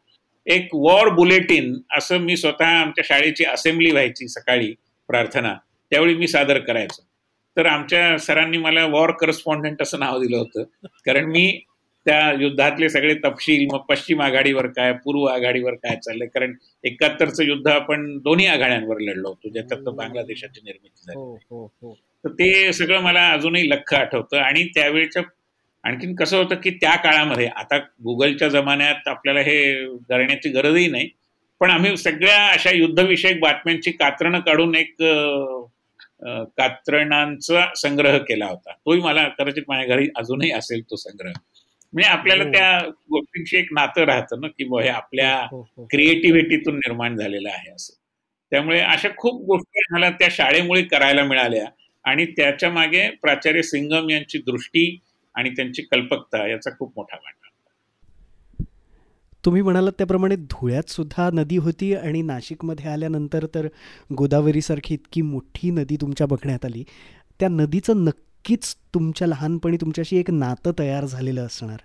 एक 0.46 0.68
वॉर 0.74 1.08
बुलेटिन 1.08 1.78
असं 1.96 2.18
मी 2.18 2.36
स्वतः 2.36 2.66
आमच्या 2.66 3.04
शाळेची 3.08 3.44
असेंब्ली 3.44 3.90
व्हायची 3.90 4.28
सकाळी 4.28 4.74
प्रार्थना 5.08 5.54
त्यावेळी 5.90 6.14
मी 6.14 6.28
सादर 6.28 6.58
करायचो. 6.58 7.02
तर 7.56 7.66
आमच्या 7.66 8.18
सरांनी 8.18 8.58
मला 8.58 8.86
वॉर 8.86 9.10
करस्पॉन्डंट 9.10 9.82
असं 9.82 9.98
नाव 9.98 10.20
दिलं 10.20 10.36
होतं. 10.36 10.62
कारण 11.06 11.24
मी 11.24 11.60
त्या 12.06 12.32
युद्धातले 12.32 12.88
सगळे 12.88 13.14
तपशील 13.14 13.66
मग 13.72 13.78
पश्चिम 13.78 14.22
आघाडीवर 14.22 14.66
काय 14.66 14.92
पूर्व 14.92 15.24
आघाडीवर 15.24 15.74
काय 15.74 15.96
चाललंय? 15.96 16.26
कारण 16.26 16.54
एकाहत्तरचं 16.84 17.42
युद्ध 17.42 17.68
आपण 17.68 18.18
दोन्ही 18.18 18.46
आघाड्यांवर 18.46 18.98
लढलो 18.98 19.28
होतो 19.28 19.48
ज्याच्यात 19.48 19.80
बांगलादेशाची 19.80 20.60
निर्मिती 20.64 21.02
झाली. 21.06 21.18
हो, 21.18 21.34
हो, 21.50 21.72
हो. 21.82 21.98
तर 22.24 22.30
ते 22.30 22.72
सगळं 22.72 23.00
मला 23.00 23.28
अजूनही 23.30 23.68
लख 23.70 23.94
आठवतं. 23.94 24.36
आणि 24.38 24.64
त्यावेळेच्या 24.74 25.22
आणखीन 25.84 26.14
कसं 26.14 26.36
होतं 26.36 26.54
की 26.54 26.70
त्या 26.70 26.94
काळामध्ये 26.96 27.46
आता 27.46 27.78
गुगलच्या 28.04 28.48
जमान्यात 28.48 29.08
आपल्याला 29.08 29.40
हे 29.40 29.58
करण्याची 30.08 30.48
गरजही 30.50 30.86
नाही 30.88 31.08
पण 31.60 31.70
आम्ही 31.70 31.96
सगळ्या 31.96 32.46
अशा 32.46 32.70
युद्धविषयक 32.70 33.40
बातम्यांची 33.40 33.90
कात्रणं 33.92 34.40
काढून 34.40 34.74
एक 34.74 34.94
कात्रणांचा 36.58 37.66
संग्रह 37.76 38.16
केला 38.18 38.46
होता. 38.46 38.72
तोही 38.72 39.00
मला 39.00 39.26
कदाचित 39.38 39.62
माझ्या 39.68 39.96
घरी 39.96 40.08
अजूनही 40.16 40.50
असेल 40.52 40.82
तो 40.90 40.96
संग्रह. 40.96 41.32
म्हणजे 41.92 42.08
आपल्याला 42.10 42.44
त्या 42.44 42.78
गोष्टींशी 43.10 43.56
एक 43.56 43.68
नातं 43.72 44.04
राहतं 44.04 44.40
ना 44.40 44.48
की 44.48 44.64
हे 44.72 44.88
आपल्या 44.88 45.36
क्रिएटिव्हिटीतून 45.90 46.76
निर्माण 46.76 47.16
झालेलं 47.16 47.48
आहे 47.48 47.70
असं. 47.74 47.94
त्यामुळे 48.52 48.80
अशा 48.80 49.08
खूप 49.16 49.44
गोष्टी 49.46 49.80
मला 49.92 50.10
त्या 50.10 50.28
शाळेमुळे 50.30 50.82
करायला 50.82 51.24
मिळाल्या. 51.24 51.64
आणि 52.04 52.26
त्याच्यामागे 52.26 53.10
प्राचार्य 53.10 53.62
सिंगम 53.62 54.10
यांची 54.10 54.38
दृष्टी 54.38 55.00
आणि 55.34 55.50
त्यांची 55.50 55.82
कल्पकता 55.82 56.48
याचा 56.48 56.70
खूप 56.70 56.92
मोठा 56.96 57.16
वाटा. 57.16 57.40
तुम्ही 59.44 59.62
म्हणालात 59.62 59.92
त्याप्रमाणे 59.92 60.36
धुळ्यात 60.36 60.90
सुद्धा 60.90 61.30
नदी 61.32 61.56
होती 61.56 61.94
आणि 61.94 62.22
नाशिकमध्ये 62.22 62.86
आल्यानंतर 62.86 63.46
तर 63.54 63.68
गोदावरीसारखी 64.18 64.94
इतकी 64.94 65.22
मोठी 65.22 65.70
नदी 65.70 65.96
तुमच्या 66.00 66.26
बघण्यात 66.26 66.64
आली. 66.64 66.84
त्या 67.40 67.48
नदीचं 67.48 68.04
नक्कीच 68.04 68.76
तुमच्या 68.94 69.28
लहानपणी 69.28 69.76
तुमच्याशी 69.76 70.16
एक 70.16 70.30
नातं 70.30 70.72
तयार 70.78 71.04
झालेलं 71.04 71.46
असणार. 71.46 71.76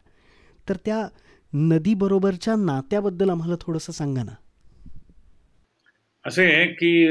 तर 0.69 0.75
त्या 0.75 1.07
नदीबरोबरच्या 1.53 2.55
नात्याबद्दल 2.55 3.29
आम्हाला 3.29 3.55
थोडंसं 3.61 3.91
सांगा 3.91 4.23
ना. 4.23 4.35
असे 6.25 6.45
आहे 6.45 6.67
की 6.67 7.07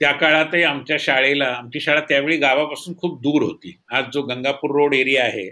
त्या 0.00 0.12
काळातही 0.12 0.62
आमच्या 0.62 0.96
शाळेला 1.00 1.46
आमची 1.48 1.80
शाळा 1.80 2.00
त्यावेळी 2.00 2.36
गावापासून 2.36 2.94
खूप 2.98 3.20
दूर 3.22 3.42
होती. 3.42 3.76
आज 3.90 4.04
जो 4.14 4.22
गंगापूर 4.22 4.70
रोड 4.70 4.94
एरिया 4.94 5.24
आहे 5.24 5.48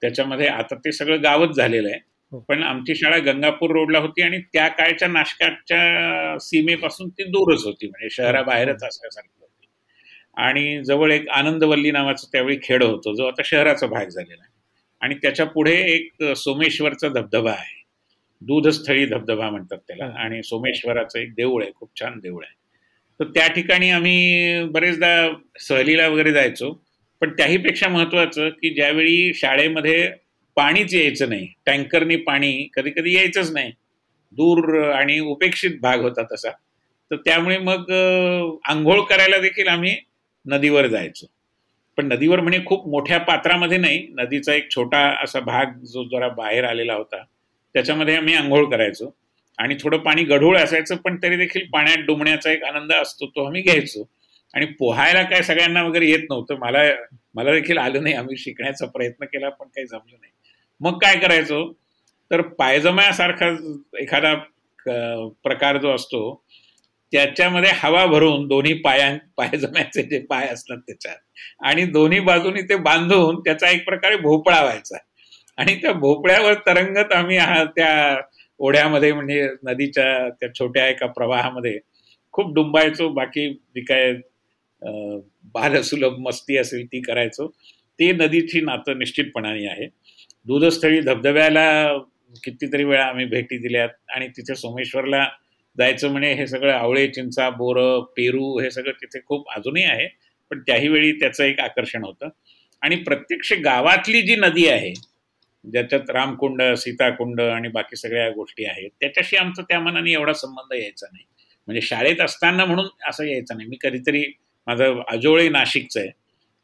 त्याच्यामध्ये 0.00 0.46
आता 0.48 0.74
ते 0.76 0.92
सगळं 0.92 1.22
गावच 1.22 1.54
झालेलं 1.56 1.88
आहे. 1.88 1.98
हो. 2.32 2.38
पण 2.40 2.62
आमची 2.62 2.94
शाळा 2.94 3.18
गंगापूर 3.26 3.70
रोडला 3.70 3.98
होती 3.98 4.22
आणि 4.22 4.38
त्या 4.52 4.66
काळच्या 4.68 5.08
नाशकाच्या 5.08 6.38
सीमेपासून 6.40 7.08
ती 7.08 7.24
दूरच 7.24 7.64
होती 7.64 7.86
म्हणजे 7.86 8.08
शहराबाहेरच 8.10 8.82
हो. 8.82 8.88
असल्यासारखी 8.88 9.28
होती. 9.40 9.66
आणि 10.36 10.82
जवळ 10.84 11.12
एक 11.12 11.28
आनंदवल्ली 11.30 11.90
नावाचं 11.90 12.28
त्यावेळी 12.32 12.58
खेड 12.62 12.82
होतो 12.82 13.14
जो 13.14 13.26
आता 13.26 13.42
शहराचा 13.44 13.86
भाग 13.86 14.08
झालेला 14.08 14.42
आहे. 14.42 14.52
आणि 15.02 15.14
त्याच्या 15.14 15.46
पुढे 15.46 15.74
एक 15.94 16.22
सोमेश्वरचा 16.36 17.08
धबधबा 17.10 17.52
आहे. 17.52 17.82
दूधस्थळी 18.42 19.06
धबधबा 19.06 19.50
म्हणतात 19.50 19.78
त्याला. 19.78 20.04
आणि 20.16 20.42
सोमेश्वराचं 20.42 21.18
एक 21.18 21.34
देऊळ 21.34 21.62
आहे 21.62 21.72
खूप 21.74 22.00
छान 22.00 22.18
देऊळ 22.18 22.44
आहे. 22.44 22.54
तर 23.20 23.24
त्या 23.24 23.46
ठिकाणी 23.48 23.90
आम्ही 23.90 24.64
बरेचदा 24.64 25.28
सहलीला 25.60 26.08
वगैरे 26.08 26.32
जायचो. 26.32 26.72
पण 27.22 27.32
त्याहीपेक्षा 27.36 27.88
महत्वाचं 27.88 28.48
की 28.50 28.74
ज्यावेळी 28.74 29.32
शाळेमध्ये 29.34 30.10
पाणीच 30.56 30.94
यायचं 30.94 31.28
नाही 31.28 31.46
टँकरनी 31.66 32.16
पाणी 32.16 32.68
कधी 32.74 32.90
कधी 32.90 33.14
यायचंच 33.14 33.50
नाही 33.52 33.70
दूर 34.32 34.92
आणि 34.92 35.18
उपेक्षित 35.20 35.78
भाग 35.82 36.00
होता 36.00 36.22
तसा 36.32 36.50
तर 37.10 37.16
त्यामुळे 37.16 37.58
मग 37.58 37.90
आंघोळ 38.68 39.00
करायला 39.00 39.38
देखील 39.38 39.68
आम्ही 39.68 39.96
नदीवर 40.46 40.86
जायचो. 40.86 41.26
पण 41.98 42.06
नदीवर 42.06 42.40
म्हणजे 42.40 42.60
खूप 42.66 42.86
मोठ्या 42.88 43.18
पात्रामध्ये 43.18 43.78
नाही 43.78 44.06
नदीचा 44.18 44.54
एक 44.54 44.70
छोटा 44.70 45.00
असा 45.22 45.40
भाग 45.40 45.78
जो 45.84 46.04
जरा 46.08 46.28
बाहेर 46.28 46.64
आलेला 46.64 46.94
होता 46.94 47.22
त्याच्यामध्ये 47.74 48.16
आम्ही 48.16 48.34
आंघोळ 48.34 48.64
करायचो. 48.70 49.14
आणि 49.58 49.76
थोडं 49.80 49.98
पाणी 49.98 50.24
गढूळ 50.24 50.56
असायचं 50.58 50.96
पण 50.96 51.16
तरी 51.22 51.36
देखील 51.36 51.66
पाण्यात 51.72 52.04
डुंबण्याचा 52.06 52.50
एक 52.52 52.64
आनंद 52.64 52.92
असतो 52.92 53.26
तो 53.26 53.44
आम्ही 53.46 53.62
घ्यायचो. 53.62 54.08
आणि 54.54 54.66
पोहायला 54.78 55.22
काय 55.22 55.42
सगळ्यांना 55.42 55.82
वगैरे 55.82 56.06
येत 56.06 56.26
नव्हतं. 56.30 56.56
मला 56.58 56.82
मला 57.34 57.52
देखील 57.52 57.78
आलं 57.78 58.02
नाही. 58.02 58.14
आम्ही 58.14 58.36
शिकण्याचा 58.36 58.86
प्रयत्न 58.86 59.24
केला 59.24 59.48
पण 59.48 59.66
काही 59.66 59.86
जमलं 59.86 60.16
नाही. 60.20 60.32
मग 60.80 60.98
काय 60.98 61.16
करायचो? 61.18 61.72
तर 62.30 62.40
पायजम्यासारखा 62.58 63.48
एखादा 64.00 64.34
प्रकार 65.44 65.76
जो 65.76 65.94
असतो 65.94 66.20
त्याच्यामध्ये 67.12 67.70
हवा 67.74 68.04
भरून 68.06 68.46
दोन्ही 68.48 68.72
पाया 68.74 69.10
पायजम्याचे 69.36 70.02
जे 70.02 70.18
पाय 70.20 70.46
असतात 70.48 70.78
त्याच्यात 70.78 71.16
आणि 71.66 71.84
दोन्ही 71.86 72.18
बाजूनी 72.20 72.62
ते 72.62 72.76
बांधून 72.76 73.40
त्याचा 73.40 73.70
एक 73.70 73.84
प्रकारे 73.86 74.16
भोपळा 74.16 74.60
व्हायचा. 74.62 74.96
आणि 75.58 75.74
त्या 75.82 75.92
भोपळ्यावर 75.92 76.54
तरंगत 76.66 77.12
आम्ही 77.12 77.38
त्या 77.76 78.20
ओढ्यामध्ये 78.60 79.12
म्हणजे 79.12 79.48
नदीच्या 79.64 80.28
त्या 80.40 80.48
छोट्या 80.54 80.86
एका 80.88 81.06
प्रवाहामध्ये 81.06 81.78
खूप 82.34 82.54
डुंबायचो 82.54 83.08
बाकी 83.08 83.48
जी 83.48 83.80
काय 83.84 84.12
बालसुलभ 85.54 86.18
मस्ती 86.18 86.56
असेल 86.56 86.86
ती 86.86 87.00
करायचो. 87.00 87.46
ते 87.98 88.10
नदीची 88.12 88.60
नातं 88.60 88.98
निश्चितपणाने 88.98 89.66
आहे. 89.66 89.86
दूधस्थळी 90.46 91.00
धबधब्याला 91.00 91.98
कितीतरी 92.44 92.84
वेळा 92.84 93.04
आम्ही 93.04 93.24
भेटी 93.24 93.58
दिल्यात 93.58 93.88
आणि 94.14 94.28
तिथे 94.28 94.54
सोमेश्वरला 94.54 95.24
जायचं 95.78 96.10
म्हणे 96.10 96.32
हे 96.34 96.46
सगळं 96.46 96.72
आवळे 96.72 97.06
चिंचा 97.08 97.48
बोर 97.50 97.78
पेरू 98.16 98.58
हे 98.60 98.70
सगळं 98.70 98.92
तिथे 99.02 99.20
खूप 99.26 99.50
अजूनही 99.56 99.84
आहे. 99.84 100.08
पण 100.50 100.60
त्याही 100.66 100.88
वेळी 100.88 101.12
त्याचं 101.12 101.44
एक 101.44 101.60
आकर्षण 101.60 102.04
होतं. 102.04 102.28
आणि 102.82 102.96
प्रत्यक्ष 102.96 103.52
गावातली 103.64 104.22
जी 104.22 104.36
नदी 104.36 104.66
आहे 104.68 104.92
ज्याच्यात 105.64 106.10
रामकुंड 106.10 106.62
सीताकुंड 106.76 107.40
आणि 107.40 107.68
बाकी 107.68 107.96
सगळ्या 107.96 108.28
गोष्टी 108.30 108.64
आहेत 108.64 108.90
त्याच्याशी 109.00 109.36
आमचा 109.36 109.62
त्या 109.62 109.80
मनाने 109.80 110.12
एवढा 110.12 110.32
संबंध 110.32 110.72
यायचा 110.72 111.06
नाही. 111.12 111.24
म्हणजे 111.68 111.80
शाळेत 111.80 112.20
असताना 112.20 112.64
म्हणून 112.64 112.86
असं 113.08 113.24
यायचं 113.24 113.56
नाही. 113.56 113.68
मी 113.68 113.76
कधीतरी 113.80 114.24
माझं 114.66 115.00
आजोळी 115.12 115.48
नाशिकचं 115.48 116.00
आहे. 116.00 116.10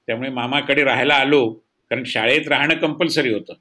त्यामुळे 0.09 0.31
मामाकडे 0.31 0.85
राहायला 0.85 1.15
आलो 1.15 1.49
कारण 1.91 2.05
शाळेत 2.05 2.49
राहणं 2.49 2.75
कंपल्सरी 2.75 3.33
होतं. 3.33 3.55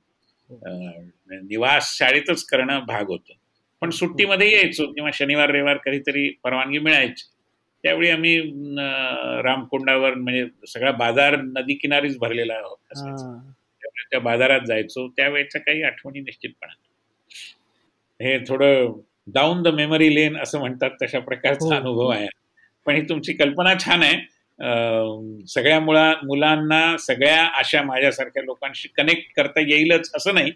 निवास 1.48 1.98
शाळेतच 1.98 2.44
करणं 2.44 2.80
भाग 2.88 3.10
होतं. 3.10 3.34
पण 3.82 3.90
सुट्टीमध्ये 3.90 4.52
यायचो 4.54 4.92
किंवा 4.94 5.10
शनिवार 5.14 5.50
रविवार 5.50 5.78
कधीतरी 5.78 6.30
परवानगी 6.44 6.80
मिळायची. 6.80 7.26
त्यावेळी 7.84 8.10
आम्ही 8.10 8.38
रामकुंडावर 9.44 10.14
म्हणजे 10.14 10.46
सगळा 10.68 10.92
बाजार 10.92 11.36
नदी 11.42 11.74
किनारीच 11.74 12.18
भरलेला 12.18 12.54
त्या 14.12 14.20
बाजारात 14.20 14.62
जायचो 14.68 15.08
त्यावेळेच्या 15.08 15.62
काही 15.62 15.84
आठवणी 15.84 16.20
निश्चितपणा 16.20 16.74
हे 18.20 18.38
थोडं 18.48 18.92
डाऊन 19.34 19.62
द 19.64 19.68
मेमरी 19.68 20.14
लेन 20.16 20.38
असं 20.38 20.60
म्हणतात 20.60 20.92
तशा 21.02 21.20
प्रकारचा 21.20 21.66
हो. 21.66 21.72
अनुभव 21.72 22.10
आहे. 22.10 22.28
पण 22.86 22.96
ही 22.96 23.02
तुमची 23.10 23.34
कल्पना 23.34 23.74
छान 23.80 24.04
आहे. 24.04 24.18
सगळ्या 25.48 25.80
मुला 25.80 26.14
मुलांना 26.24 26.98
सगळ्या 27.00 27.46
अशा 27.58 27.82
माझ्यासारख्या 27.84 28.44
लोकांशी 28.44 28.88
कनेक्ट 28.98 29.32
करता 29.36 29.62
येईलच 29.62 30.12
असं 30.16 30.34
नाही. 30.34 30.52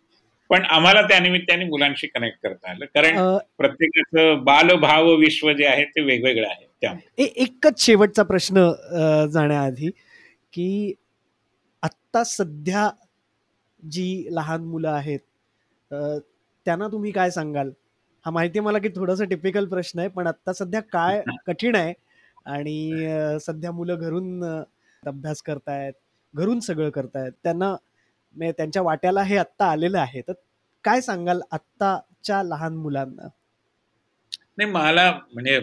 पण 0.49 0.65
आम्हाला 0.65 1.01
त्या 1.01 1.19
निमित्ताने 1.19 1.65
मुलांशी 1.65 2.07
कनेक्ट 2.07 2.37
करता 2.43 2.69
आलं. 2.71 2.85
कारण 2.85 3.37
प्रत्येकाचं 3.57 4.43
बालभाव 4.43 5.13
विश्व 5.15 5.51
जे 5.51 5.65
आहे 5.65 5.85
ते 5.85 6.01
वेगवेगळं 6.01 6.47
आहे 6.47 6.65
त्यामुळे. 6.81 7.23
एकच 7.23 7.85
शेवटचा 7.85 8.23
प्रश्न 8.23 8.69
जाण्याआधी 9.33 9.89
की 10.53 10.93
आत्ता 11.83 12.23
सध्या 12.23 12.89
जी 13.83 14.27
लहान 14.31 14.63
मुलं 14.63 14.89
आहेत 14.89 15.19
त्यांना 16.65 16.87
तुम्ही 16.87 17.11
काय 17.11 17.29
सांगाल? 17.31 17.71
हा 18.25 18.31
माहिती 18.31 18.59
आहे 18.59 18.65
मला 18.65 18.77
की 18.79 18.89
थोडासा 18.89 19.23
टिपिकल 19.23 19.65
प्रश्न 19.65 19.99
आहे 19.99 20.07
पण 20.09 20.27
आता 20.27 20.53
सध्या 20.53 20.81
काय 20.81 21.21
कठीण 21.47 21.75
आहे 21.75 21.93
आणि 22.45 23.37
सध्या 23.41 23.71
मुलं 23.71 23.95
घरून 23.95 24.43
अभ्यास 25.03 25.41
करतायत 25.41 25.93
घरून 26.33 26.59
सगळं 26.59 26.89
करतायत 26.89 27.31
त्यांना 27.43 27.75
त्यांच्या 28.35 28.81
वाट्याला 28.81 29.23
हे 29.23 29.37
आत्ता 29.37 29.65
आलेलं 29.65 29.99
आहे. 29.99 30.21
तर 30.21 30.33
काय 30.83 31.01
सांगाल 31.01 31.41
आत्ताच्या 31.51 32.41
लहान 32.43 32.75
मुलांना? 32.75 33.27
नाही 34.57 34.69
मला 34.71 35.09
म्हणजे 35.33 35.59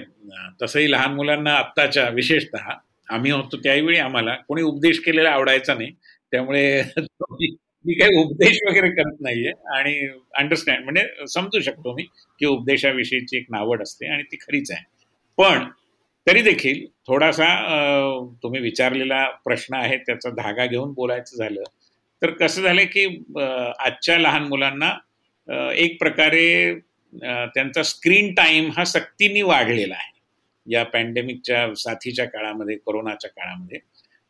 तसंही 0.63 0.91
लहान 0.93 1.15
मुलांना 1.15 1.53
आत्ताच्या 1.55 2.09
विशेषतः 2.09 2.71
आम्ही 3.09 3.31
होतो 3.33 3.57
त्यावेळी 3.57 3.99
आम्हाला 3.99 4.35
कोणी 4.49 4.63
उपदेश 4.63 4.99
केलेला 5.05 5.31
आवडायचा 5.31 5.75
नाही 5.75 5.93
त्यामुळे 6.33 6.83
मी 7.85 7.95
काही 7.95 8.23
उपदेश 8.23 8.59
वगैरे 8.69 8.89
करत 8.91 9.21
नाहीये 9.23 9.53
आणि 9.77 9.95
अंडरस्टँड 10.39 10.85
म्हणजे 10.85 11.27
समजू 11.29 11.61
शकतो 11.61 11.95
मी 11.95 12.03
की 12.41 12.47
उपदेशाविषयीची 12.47 13.37
एक 13.37 13.47
नावड 13.51 13.83
असते 13.83 14.13
आणि 14.13 14.23
ती 14.23 14.37
खरीच 14.41 14.71
आहे. 14.71 14.85
पण 15.39 15.65
तरी 16.27 16.43
देखील 16.43 16.85
थोडासा 17.07 17.47
तुम्ही 18.43 18.61
विचारलेला 18.61 19.25
प्रश्न 19.45 19.75
आहे 19.77 19.97
त्याचा 19.99 20.31
धागा 20.37 20.67
घेऊन 20.67 20.93
बोलायचं 20.93 21.37
झालं 21.37 21.63
तर 22.23 22.31
कसं 22.31 22.63
झालं 22.63 22.85
की 22.93 23.05
आजच्या 23.39 24.19
लहान 24.19 24.45
मुलांना 24.49 24.93
एक 25.75 25.99
प्रकारे 26.01 26.75
त्यांचा 27.13 27.83
स्क्रीन 27.83 28.33
टाईम 28.35 28.71
हा 28.77 28.85
सक्तीने 28.85 29.43
वाढलेला 29.43 29.95
आहे. 29.95 30.09
या 30.67 30.83
पॅन्डेमिकच्या 30.85 31.75
साथीच्या 31.75 32.25
काळामध्ये 32.27 32.77
कोरोनाच्या 32.77 33.31
काळामध्ये 33.31 33.79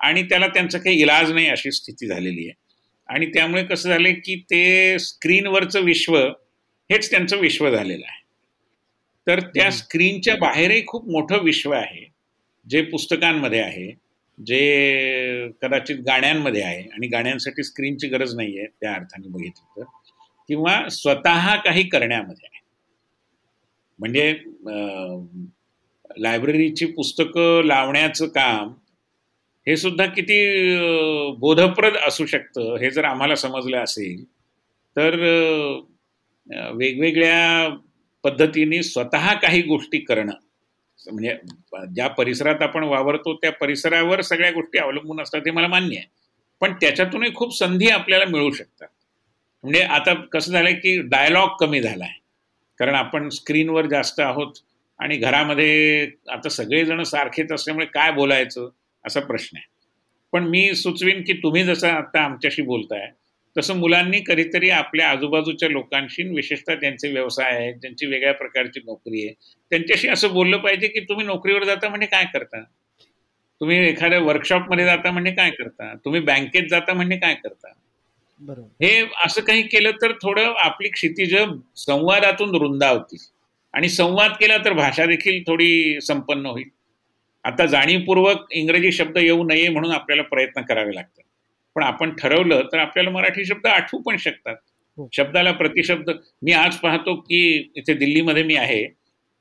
आणि 0.01 0.23
त्याला 0.23 0.47
त्यांचा 0.49 0.79
काही 0.79 1.01
इलाज 1.03 1.33
नाही 1.33 1.49
अशी 1.49 1.71
स्थिती 1.73 2.07
झालेली 2.07 2.47
आहे. 2.49 2.55
आणि 3.11 3.27
त्यामुळे 3.27 3.63
कसं 3.65 3.89
झालं 3.89 4.13
की 4.13 4.37
ते 4.51 4.99
स्क्रीनवरचं 4.99 5.81
विश्व 5.81 6.17
हेच 6.91 7.11
त्यांचं 7.11 7.37
विश्व 7.37 7.71
झालेलं 7.71 8.05
आहे. 8.07 8.19
तर 9.27 9.41
त्या 9.41 9.71
स्क्रीनच्या 9.71 10.37
बाहेरही 10.37 10.83
खूप 10.87 11.09
मोठं 11.11 11.43
विश्व 11.45 11.73
आहे 11.73 12.05
जे 12.67 12.83
पुस्तकांमध्ये 12.83 13.61
आहे 13.61 13.91
जे 14.39 15.49
कदाचित 15.63 15.97
गाण्यांमध्ये 15.97 16.63
आहे 16.63 16.83
आणि 16.83 17.07
गाण्यांसाठी 17.07 17.63
स्क्रीनची 17.63 18.09
गरज 18.09 18.35
नाही 18.37 18.59
आहे 18.59 18.67
त्या 18.67 18.93
अर्थाने 18.95 19.29
बघितलं 19.29 19.81
तर. 19.81 19.85
किंवा 20.49 20.89
स्वतः 20.89 21.55
काही 21.57 21.83
करण्यामध्ये 21.89 22.49
आहे. 22.53 22.61
म्हणजे 23.99 24.33
लायब्ररीची 26.19 26.87
पुस्तकं 26.87 27.65
लावण्याचं 27.65 28.29
काम 28.29 28.73
हे 29.71 29.77
सुद्धा 29.77 30.07
किती 30.07 30.37
बोधप्रद 31.39 31.97
असू 31.97 32.27
शकतं 32.27 32.77
हे 32.77 32.91
जर 32.91 33.05
आम्हाला 33.05 33.35
समजलं 33.35 33.79
असेल 33.79 34.25
तर 34.97 35.15
वेगवेगळ्या 36.75 37.69
पद्धतीने 38.25 38.83
स्वतः 38.83 39.33
काही 39.35 39.63
गोष्टी 39.63 39.99
करणं 39.99 40.33
म्हणजे 41.13 41.37
ज्या 41.95 42.09
परिसरात 42.09 42.63
आपण 42.63 42.85
वावरतो 42.85 43.35
त्या 43.35 43.53
परिसरावर 43.53 44.21
सगळ्या 44.21 44.51
गोष्टी 44.53 44.79
अवलंबून 44.79 45.21
असतात 45.21 45.41
हे 45.47 45.51
मला 45.51 45.69
मान्य 45.69 45.97
आहे. 45.97 46.07
पण 46.61 46.73
त्याच्यातूनही 46.73 47.35
खूप 47.35 47.57
संधी 47.57 47.89
आपल्याला 47.89 48.25
मिळू 48.25 48.51
शकतात. 48.51 48.89
म्हणजे 49.65 49.83
आता 49.83 50.15
कसं 50.15 50.53
झालंय 50.53 50.73
की 50.73 51.01
डायलॉग 51.03 51.57
कमी 51.61 51.81
झाला 51.81 52.05
आहे 52.05 52.19
कारण 52.79 52.95
आपण 52.95 53.29
स्क्रीनवर 53.29 53.87
जास्त 53.87 54.21
आहोत 54.21 54.53
आणि 54.99 55.17
घरामध्ये 55.17 56.11
आता 56.29 56.49
सगळेजण 56.49 57.03
सारखेच 57.03 57.53
असल्यामुळे 57.53 57.87
काय 57.87 58.13
बोलायचं? 58.13 58.69
असा 59.05 59.21
प्रश्न 59.21 59.57
आहे. 59.57 59.69
पण 60.33 60.45
मी 60.45 60.75
सुचवीन 60.75 61.23
की 61.23 61.33
तुम्ही 61.33 61.65
जसं 61.65 61.89
आता 61.89 62.21
आमच्याशी 62.21 62.63
बोलताय 62.63 63.11
तसं 63.57 63.77
मुलांनी 63.77 64.21
कधीतरी 64.27 64.71
आपल्या 64.71 65.09
आजूबाजूच्या 65.11 65.69
लोकांशी 65.69 66.23
विशेषतः 66.23 66.75
त्यांचे 66.75 67.13
व्यवसाय 67.13 67.57
आहेत 67.57 67.75
ज्यांची 67.75 68.07
वेगळ्या 68.07 68.35
प्रकारची 68.35 68.81
नोकरी 68.81 69.25
आहे 69.27 69.35
त्यांच्याशी 69.71 70.09
असं 70.09 70.33
बोललं 70.33 70.57
पाहिजे 70.57 70.89
की 70.89 71.01
तुम्ही 71.01 71.27
नोकरीवर 71.27 71.65
जाता 71.65 71.89
म्हणजे 71.89 72.07
काय 72.07 72.25
करता? 72.25 72.63
तुम्ही 73.61 73.79
एखाद्या 73.89 74.19
वर्कशॉपमध्ये 74.19 74.85
जाता 74.85 75.11
म्हणजे 75.11 75.31
काय 75.31 75.51
करता? 75.51 75.95
तुम्ही 75.95 76.21
बँकेत 76.21 76.69
जाता 76.71 76.93
म्हणजे 76.93 77.17
काय 77.17 77.35
करता? 77.35 77.73
हे 78.83 79.07
असं 79.25 79.41
काही 79.41 79.63
केलं 79.63 79.91
तर 80.03 80.13
थोडं 80.13 80.55
आपली 80.59 80.89
क्षितिज 80.89 81.37
संवादातून 81.77 82.55
रुंदावतील 82.55 83.27
आणि 83.75 83.89
संवाद 83.89 84.31
केला 84.31 84.57
तर 84.57 84.73
भाषा 84.73 85.07
देखील 85.07 85.43
थोडी 85.47 86.01
संपन्न 86.01 86.47
होईल. 86.47 86.69
आता 87.45 87.67
जाणीवपूर्वक 87.67 88.47
इंग्रजी 88.53 88.93
शब्द 88.93 89.19
येऊ 89.19 89.45
नये 89.45 89.69
म्हणून 89.69 89.91
आपल्याला 89.91 90.23
प्रयत्न 90.23 90.63
करावे 90.63 90.95
लागतात. 90.95 91.23
पण 91.77 91.83
आपण 91.83 92.15
ठरवलं 92.15 92.63
तर 92.73 92.79
आपल्याला 92.79 93.11
मराठी 93.11 93.45
शब्द 93.45 93.67
आठवू 93.67 94.01
पण 94.01 94.17
शकतात. 94.17 94.57
हो. 94.99 95.09
शब्दाला 95.13 95.53
प्रतिशब्द 95.53 96.11
मी 96.43 96.53
आज 96.53 96.77
पाहतो 96.77 97.15
की 97.17 97.71
इथे 97.77 97.95
दिल्लीमध्ये 97.95 98.43
मी 98.43 98.57
आहे 98.57 98.85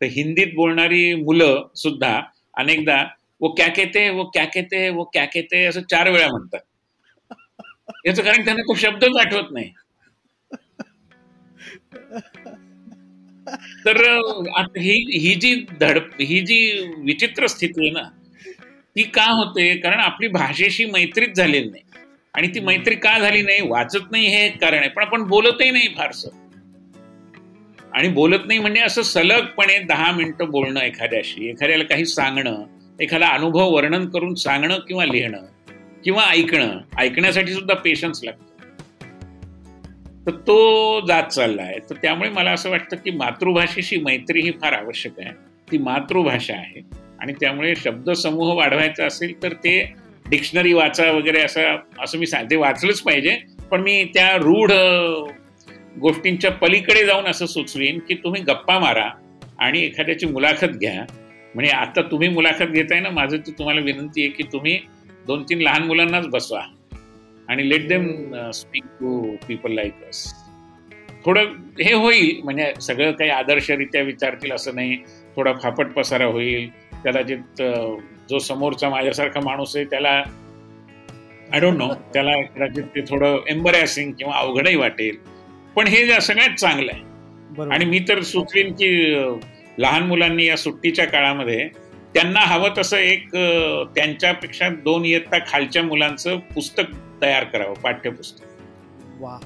तर 0.02 0.06
हिंदीत 0.06 0.54
बोलणारी 0.56 1.14
मुलं 1.14 1.68
सुद्धा 1.76 2.22
अनेकदा 2.54 3.04
वो 3.42 3.50
क्या 3.50 3.68
कहते 3.68 4.10
वो 4.10 4.24
क्या 4.24 4.46
कहते 4.46 4.90
वो 4.90 5.04
क्या 5.04 5.26
कहते 5.26 5.64
असं 5.66 5.82
चार 5.82 6.10
वेळा 6.10 6.28
म्हणतात. 6.28 6.60
याचं 8.06 8.24
कारण 8.24 8.46
त्यांना 8.46 8.64
खूप 8.64 8.80
शब्दच 8.80 9.18
आठवत 9.18 9.52
नाही. 9.52 9.72
तर 13.86 14.02
ही 14.78 14.94
ही 15.20 15.34
जी 15.36 15.54
धडप 15.80 16.22
ही 16.22 16.40
जी 16.42 16.60
विचित्र 16.98 17.48
स्थिती 17.48 17.82
आहे 17.82 17.92
ना 17.92 18.10
ती 18.96 19.04
का 19.04 19.24
होते? 19.24 19.76
कारण 19.78 20.00
आपली 20.00 20.28
भाषेशी 20.28 20.86
मैत्रीच 20.86 21.36
झालेली 21.38 21.70
नाही. 21.70 21.84
आणि 22.34 22.48
ती 22.48 22.60
मैत्री 22.60 22.96
का 22.96 23.18
झाली 23.20 23.42
नाही? 23.42 23.62
वाचत 23.68 24.12
नाही 24.12 24.28
हे 24.28 24.46
एक 24.46 24.60
कारण 24.62 24.80
आहे. 24.80 24.90
पण 24.90 25.02
आपण 25.02 25.24
बोलतही 25.24 25.72
नाही 25.72 25.88
फारस. 25.98 26.26
आणि 27.94 28.08
बोलत 28.08 28.46
नाही 28.46 28.60
म्हणजे 28.60 28.82
असं 28.82 29.02
सलगपणे 29.02 29.78
दहा 29.80 30.12
मिनिटं 30.12 30.50
बोलणं 30.50 30.80
एखाद्याशी 30.80 31.50
एखाद्याला 31.50 31.84
काही 31.84 32.06
सांगणं 32.06 32.64
एखादा 33.00 33.28
अनुभव 33.28 33.72
वर्णन 33.72 34.10
करून 34.10 34.36
सांगणं 34.36 34.80
किंवा 34.80 35.06
लिहिणं 35.06 35.46
किंवा 36.04 36.24
ऐकणं 36.24 36.78
ऐकण्यासाठी 36.98 37.54
सुद्धा 37.54 37.74
पेशन्स 37.74 38.24
लागतो. 38.24 38.49
तर 40.26 40.32
तो 40.32 41.02
जात 41.06 41.24
चालला 41.24 41.62
आहे 41.62 41.80
तर 41.90 41.96
त्यामुळे 41.96 42.30
मला 42.30 42.52
असं 42.52 42.70
वाटतं 42.70 42.96
की 42.96 43.12
मातृभाषेशी 43.12 43.98
मैत्री 43.98 44.42
ही 44.42 44.52
फार 44.52 44.74
आवश्यक 44.74 45.12
आहे. 45.20 45.32
ती 45.72 45.78
मातृभाषा 45.78 46.54
आहे. 46.54 46.82
आणि 47.20 47.34
त्यामुळे 47.34 47.76
शब्दसमूह 47.76 48.54
वाढवायचा 48.54 49.06
असेल 49.06 49.44
तर 49.44 49.54
ते 49.54 49.94
डिक्शनरी 50.30 50.74
वाचा 50.74 51.12
वगैरे 51.12 51.42
असं 51.42 51.62
असं 52.00 52.18
मी 52.18 52.26
सांगते 52.26 52.56
वाचलंच 52.56 53.02
पाहिजे. 53.02 53.38
पण 53.72 53.82
मी 53.82 54.04
त्या 54.14 54.36
रूढ 54.36 54.72
गोष्टींच्या 56.00 56.52
पलीकडे 56.52 57.06
जाऊन 57.06 57.26
असं 57.26 57.46
सुचवीन 57.46 58.00
की 58.00 58.14
तुम्ही 58.14 58.42
गप्पा 58.42 58.80
मारा 58.80 59.10
आणि 59.60 59.86
एखाद्याची 59.86 60.26
मुलाखत 60.26 60.68
घ्या. 60.68 61.06
म्हणजे 61.56 61.72
आता 61.72 62.02
तुम्ही 62.02 62.30
मुलाखत 62.30 62.64
घेताय 62.64 63.00
ना 63.00 63.10
माझं 63.10 63.38
ती 63.38 63.52
तुम्हाला 63.52 63.82
विनंती 63.82 64.22
आहे 64.22 64.30
की 64.30 64.44
तुम्ही 64.44 64.80
दोन 65.28 65.44
तीन 65.44 65.60
लहान 65.60 65.84
मुलांनाच 65.84 66.28
बसवा. 66.28 66.62
आणि 67.50 67.70
let 67.70 67.88
them 67.88 68.36
speak 68.54 68.84
to 68.84 69.36
people 69.48 69.72
like 69.72 69.94
us 70.08 70.34
थोडं 71.26 71.46
हे 71.82 71.94
होईल 71.94 72.42
म्हणजे 72.44 72.74
सगळं 72.82 73.12
काही 73.12 73.30
आदर्शरित्या 73.30 74.02
विचारतील 74.02 74.52
असं 74.52 74.76
नाही. 74.76 74.98
थोडा 75.36 75.54
फापट 75.64 75.88
पसारा 75.88 76.26
होईल. 76.26 76.70
कदाचित 77.06 77.62
जो 78.30 78.40
समोरचा 78.40 78.90
माझ्यासारखा 78.90 79.40
माणूस 79.40 79.76
आहे 79.76 79.86
त्याला 79.86 80.24
आय 81.54 81.60
डोंट 81.60 81.78
नो 81.78 81.94
त्याला 82.14 82.42
कदाचित 82.42 82.84
ते 82.84 83.02
थोडं 83.02 83.40
एम्बरॅसिंग 83.48 84.12
किंवा 84.12 84.34
अवघडही 84.38 84.76
वाटेल. 84.76 85.16
पण 85.76 85.88
हे 85.88 86.22
सगळ्यात 86.22 86.56
चांगलं 86.56 86.92
आहे. 86.92 87.02
आणि 87.72 87.86
मी 87.86 88.00
तर 88.10 88.22
सुचवीन 88.22 88.74
की 88.74 89.14
अं, 89.14 89.38
लहान 89.78 90.04
मुलांनी 90.04 90.46
या 90.46 90.58
सुट्टीच्या 90.58 91.06
काळामध्ये 91.06 91.68
त्यांना 92.14 92.40
हवं 92.40 92.70
तसं 92.78 92.98
एक 92.98 93.36
अं, 93.36 93.84
त्यांच्यापेक्षा 93.96 94.70
दोन 94.70 95.06
इयत्ता 95.06 95.38
खालच्या 95.48 95.84
मुलांचं 95.84 96.38
पुस्तक 96.38 96.84
तयार 97.22 97.44
करावं 97.44 97.74
पाठ्यपुस्तक. 97.74 98.46
वा. 99.20 99.38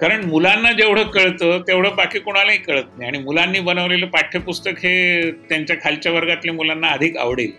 कारण 0.00 0.24
मुलांना 0.24 0.72
जेवढं 0.72 1.02
कळतं 1.02 1.62
तेवढं 1.68 1.94
बाकी 1.96 2.18
कोणालाही 2.18 2.58
कळत 2.58 2.84
नाही. 2.98 3.08
आणि 3.08 3.18
मुलांनी 3.18 3.60
बनवलेलं 3.60 4.06
पाठ्यपुस्तक 4.06 4.72
हे 4.78 5.30
त्यांच्या 5.48 5.76
खालच्या 5.76 6.12
वर्गातल्या 6.12 6.54
मुलांना 6.54 6.88
अधिक 6.88 7.16
आवडेल. 7.16 7.50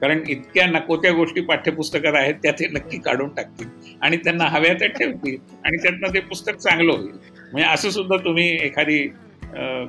कारण 0.00 0.22
इतक्या 0.28 0.66
नको 0.66 0.96
त्या 0.96 1.12
गोष्टी 1.12 1.40
पाठ्यपुस्तकात 1.40 2.14
आहेत 2.14 2.34
त्या 2.34 2.52
ते 2.52 2.66
नक्की 2.68 2.98
काढून 2.98 3.28
टाकतील. 3.34 3.68
आणि 4.02 4.16
त्यांना 4.16 4.44
हव्या 4.44 4.74
त्या 4.74 4.88
ठेवतील. 4.88 5.36
आणि 5.64 5.76
त्यातनं 5.76 6.14
ते 6.14 6.20
पुस्तक 6.20 6.52
चांगलं 6.54 6.92
होईल. 6.92 7.12
म्हणजे 7.52 7.68
असं 7.68 7.90
सुद्धा 7.90 8.16
तुम्ही 8.16 8.48
एखादी 8.64 8.98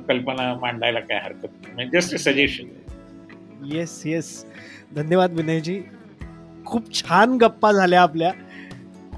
कल्पना 0.08 0.58
मांडायला 0.60 1.00
काय 1.00 1.20
हरकत 1.24 1.68
नाही. 1.76 1.88
जस्ट 1.92 2.16
सजेशन 2.16 2.68
येस 3.64 4.02
येस 4.06 4.44
धन्यवाद 4.96 5.32
विनयजी. 5.32 5.80
खूप 6.68 6.94
छान 6.94 7.36
गप्पा 7.36 7.72
झाल्या 7.72 8.02
आपल्या. 8.02 8.32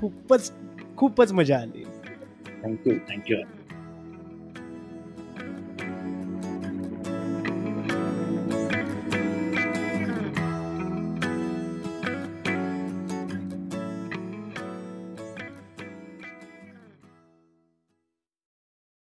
खूपच 0.01 0.53
खूपच 0.97 1.33
मजा 1.33 1.59
आली. 1.59 1.85
Thank you 2.65 2.95
thank you 3.11 3.37